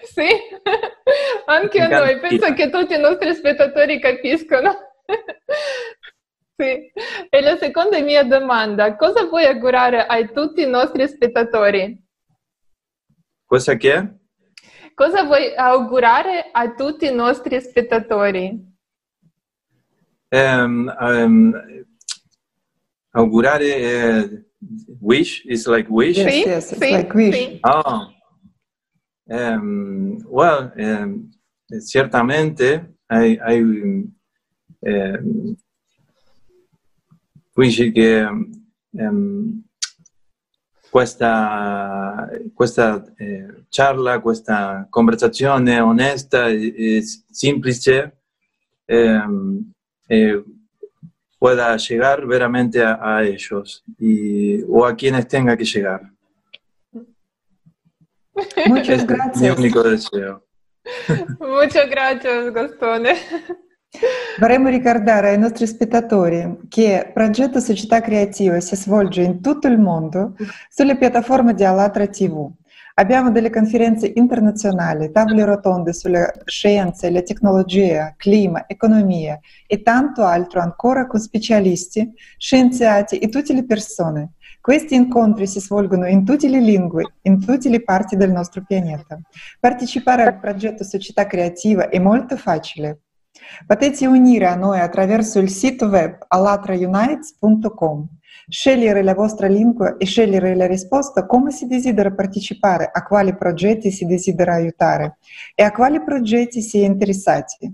sì, 0.03 0.27
anche 1.45 1.81
a 1.81 1.87
noi, 1.87 2.19
penso 2.19 2.53
che 2.53 2.69
tutti 2.69 2.93
i 2.93 2.99
nostri 2.99 3.33
spettatori 3.33 3.99
capiscono. 3.99 4.73
sì. 6.57 6.91
E 7.29 7.41
la 7.41 7.57
seconda 7.57 7.99
mia 7.99 8.23
domanda, 8.23 8.95
cosa 8.95 9.25
vuoi 9.25 9.45
augurare 9.45 10.05
a 10.05 10.25
tutti 10.27 10.61
i 10.61 10.69
nostri 10.69 11.07
spettatori? 11.07 12.03
Cosa 13.45 13.75
che? 13.75 14.19
Cosa 14.93 15.23
vuoi 15.23 15.53
augurare 15.55 16.49
a 16.51 16.73
tutti 16.73 17.05
i 17.05 17.13
nostri 17.13 17.59
spettatori? 17.61 18.74
Um, 20.31 20.91
um, 20.99 21.53
augurare 23.13 24.23
uh, 24.23 24.27
wish 24.99 25.43
is 25.45 25.67
like 25.67 25.89
wish. 25.89 26.17
Yes, 26.17 26.45
yes, 26.45 26.71
it's 26.73 26.81
like 26.81 27.13
wish. 27.13 27.59
Oh, 27.63 28.07
um, 29.29 30.19
well, 30.27 30.71
um, 30.77 31.31
certamente 31.81 32.85
hay, 33.09 33.37
hay 33.37 33.61
um, 33.61 35.57
wish 37.55 37.91
che 37.93 38.21
um, 38.99 39.63
questa, 40.89 42.29
questa 42.53 43.03
eh, 43.17 43.65
charla, 43.69 44.21
questa 44.21 44.87
conversazione 44.89 45.79
onesta 45.79 46.47
e, 46.47 46.73
e 46.77 47.03
semplice 47.29 48.21
um, 48.85 49.73
eh, 50.07 50.43
pueda 51.37 51.75
llegar 51.77 52.25
veramente 52.25 52.81
a, 52.81 52.99
a, 53.01 53.23
ellos 53.23 53.83
y, 53.99 54.63
o 54.63 54.85
a 54.85 54.95
quienes 54.95 55.27
tenga 55.27 55.55
que 55.55 55.65
llegar. 55.65 56.01
Muchas 58.67 58.99
es 58.99 59.05
gracias. 59.05 59.41
mi 59.41 59.49
único 59.49 59.83
deseo. 59.83 60.43
Muchas 61.39 61.89
gracias, 61.89 62.51
Gastone. 62.53 63.15
Vorremmo 64.39 64.69
ricordare 64.69 65.29
ai 65.29 65.37
nostri 65.37 65.65
spettatori 65.67 66.59
che 66.67 67.05
il 67.05 67.13
progetto 67.13 67.59
Società 67.59 68.01
Creativa 68.01 68.59
si 68.59 68.75
svolge 68.75 69.21
in 69.21 69.41
tutto 69.41 69.67
il 69.67 69.77
mondo 69.77 70.35
sulle 70.69 70.97
piattaforme 70.97 71.53
di 71.53 71.63
Alatra 71.63 72.07
TV. 72.07 72.51
Abbiamo 72.97 73.29
delle 73.29 73.49
conferenze 73.49 74.09
internazionali, 74.15 75.11
tavole 75.11 75.43
rotonde 75.43 75.91
sulle 75.91 76.31
scienze, 76.45 77.11
la 77.11 77.21
tecnologia, 77.23 78.13
clima, 78.15 78.69
economia 78.69 79.37
e 79.67 79.81
tanto 79.81 80.23
altro 80.23 80.61
ancora 80.61 81.05
con 81.05 81.19
specialisti, 81.19 82.09
scienziati 82.37 83.17
e 83.17 83.27
tutte 83.27 83.51
le 83.51 83.65
persone. 83.65 84.35
Questi 84.61 84.95
incontri 84.95 85.45
si 85.45 85.59
svolgono 85.59 86.07
in 86.07 86.23
tutte 86.23 86.47
le 86.47 86.61
lingue, 86.61 87.15
in 87.23 87.45
tutte 87.45 87.67
le 87.67 87.83
parti 87.83 88.15
del 88.15 88.31
nostro 88.31 88.63
pianeta. 88.65 89.19
Partecipare 89.59 90.23
al 90.23 90.39
progetto 90.39 90.85
Società 90.85 91.27
Creativa 91.27 91.89
è 91.89 91.99
molto 91.99 92.37
facile. 92.37 93.01
Potete 93.67 94.07
unire 94.07 94.47
a 94.47 94.55
noi 94.55 94.79
attraverso 94.79 95.39
il 95.39 95.49
sito 95.49 95.87
web 95.87 96.15
alatraunites.com 96.29 98.07
scegliere 98.47 99.03
la 99.03 99.13
vostra 99.13 99.47
lingua 99.47 99.97
e 99.97 100.05
scegliere 100.05 100.55
la 100.55 100.67
risposta 100.67 101.25
come 101.25 101.51
si 101.51 101.67
desidera 101.67 102.11
partecipare, 102.11 102.89
a 102.91 103.03
quali 103.03 103.35
progetti 103.35 103.91
si 103.91 104.05
desidera 104.05 104.53
aiutare 104.53 105.17
e 105.53 105.63
a 105.63 105.71
quali 105.71 106.03
progetti 106.03 106.61
si 106.61 106.81
è 106.81 106.85
interessati. 106.85 107.73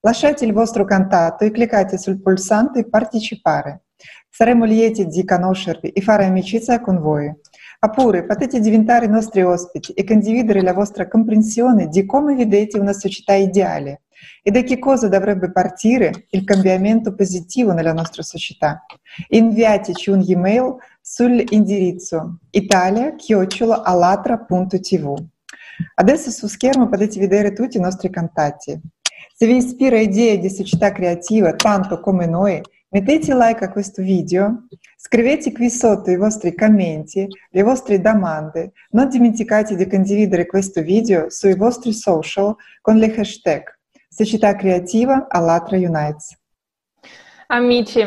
Lasciate 0.00 0.44
il 0.44 0.52
vostro 0.52 0.84
contatto 0.84 1.44
e 1.44 1.50
cliccate 1.50 1.96
sul 1.96 2.20
pulsante 2.20 2.88
Partecipare. 2.88 3.84
Saremo 4.28 4.64
lieti 4.64 5.06
di 5.06 5.24
conoscervi 5.24 5.90
e 5.90 6.00
fare 6.00 6.24
amicizia 6.24 6.80
con 6.80 6.98
voi. 6.98 7.32
Oppure 7.80 8.24
potete 8.24 8.60
diventare 8.60 9.06
nostri 9.06 9.42
ospiti 9.42 9.92
e 9.92 10.04
condividere 10.04 10.62
la 10.62 10.72
vostra 10.72 11.06
comprensione 11.06 11.88
di 11.88 12.04
come 12.06 12.34
vedete 12.34 12.78
una 12.78 12.92
società 12.92 13.34
ideale 13.34 14.02
e 14.42 14.50
da 14.50 14.62
che 14.62 14.78
cosa 14.78 15.08
dovrebbe 15.08 15.52
partire 15.52 16.26
il 16.30 16.44
cambiamento 16.44 17.14
positivo 17.14 17.72
nella 17.72 17.92
nostra 17.92 18.22
società. 18.22 18.84
Inviateci 19.28 20.08
un 20.10 20.24
email 20.26 20.76
sull'indirizzo 21.00 22.38
italia-alatra.tv. 22.50 25.30
Adesso 25.94 26.30
su 26.30 26.46
schermo 26.46 26.88
potete 26.88 27.18
vedere 27.18 27.52
tutti 27.52 27.76
i 27.76 27.80
nostri 27.80 28.10
contatti. 28.10 28.80
Se 29.34 29.46
vi 29.46 29.56
ispira 29.56 29.98
idee 29.98 30.38
di 30.38 30.48
società 30.48 30.92
creativa 30.92 31.54
tanto 31.54 32.00
come 32.00 32.26
noi, 32.26 32.60
mettete 32.90 33.34
like 33.34 33.64
a 33.64 33.70
questo 33.70 34.02
video, 34.02 34.66
scrivete 34.96 35.52
qui 35.52 35.70
sotto 35.70 36.10
i 36.10 36.16
vostri 36.16 36.54
commenti, 36.54 37.26
le 37.50 37.62
vostre 37.62 38.00
domande, 38.00 38.72
non 38.90 39.08
dimenticate 39.08 39.74
di 39.74 39.88
condividere 39.88 40.46
questo 40.46 40.82
video 40.82 41.30
sui 41.30 41.56
vostri 41.56 41.92
social 41.92 42.54
con 42.80 42.98
le 42.98 43.14
hashtag 43.14 43.71
Società 44.14 44.54
Creativa 44.56 45.26
Allatra 45.30 45.78
Unites. 45.78 46.36
Amici, 47.46 48.00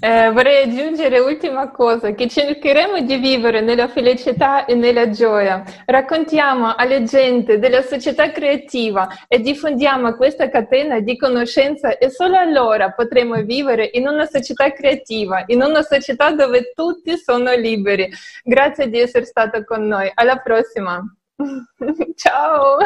eh, 0.00 0.30
vorrei 0.30 0.64
aggiungere 0.64 1.18
ultima 1.18 1.70
cosa, 1.70 2.12
che 2.12 2.28
cercheremo 2.28 3.00
di 3.00 3.16
vivere 3.16 3.60
nella 3.60 3.88
felicità 3.88 4.64
e 4.64 4.74
nella 4.74 5.10
gioia. 5.10 5.62
Raccontiamo 5.84 6.74
alla 6.74 7.02
gente 7.02 7.58
della 7.58 7.82
società 7.82 8.32
creativa 8.32 9.08
e 9.28 9.40
diffondiamo 9.40 10.14
questa 10.16 10.48
catena 10.48 11.00
di 11.00 11.18
conoscenza 11.18 11.98
e 11.98 12.08
solo 12.08 12.38
allora 12.38 12.92
potremo 12.92 13.42
vivere 13.42 13.90
in 13.92 14.08
una 14.08 14.24
società 14.24 14.72
creativa, 14.72 15.44
in 15.46 15.62
una 15.62 15.82
società 15.82 16.30
dove 16.32 16.72
tutti 16.74 17.18
sono 17.18 17.52
liberi. 17.52 18.10
Grazie 18.42 18.88
di 18.88 18.98
essere 18.98 19.26
stato 19.26 19.62
con 19.64 19.86
noi. 19.86 20.10
Alla 20.14 20.36
prossima. 20.36 21.02
Ciao. 22.16 22.78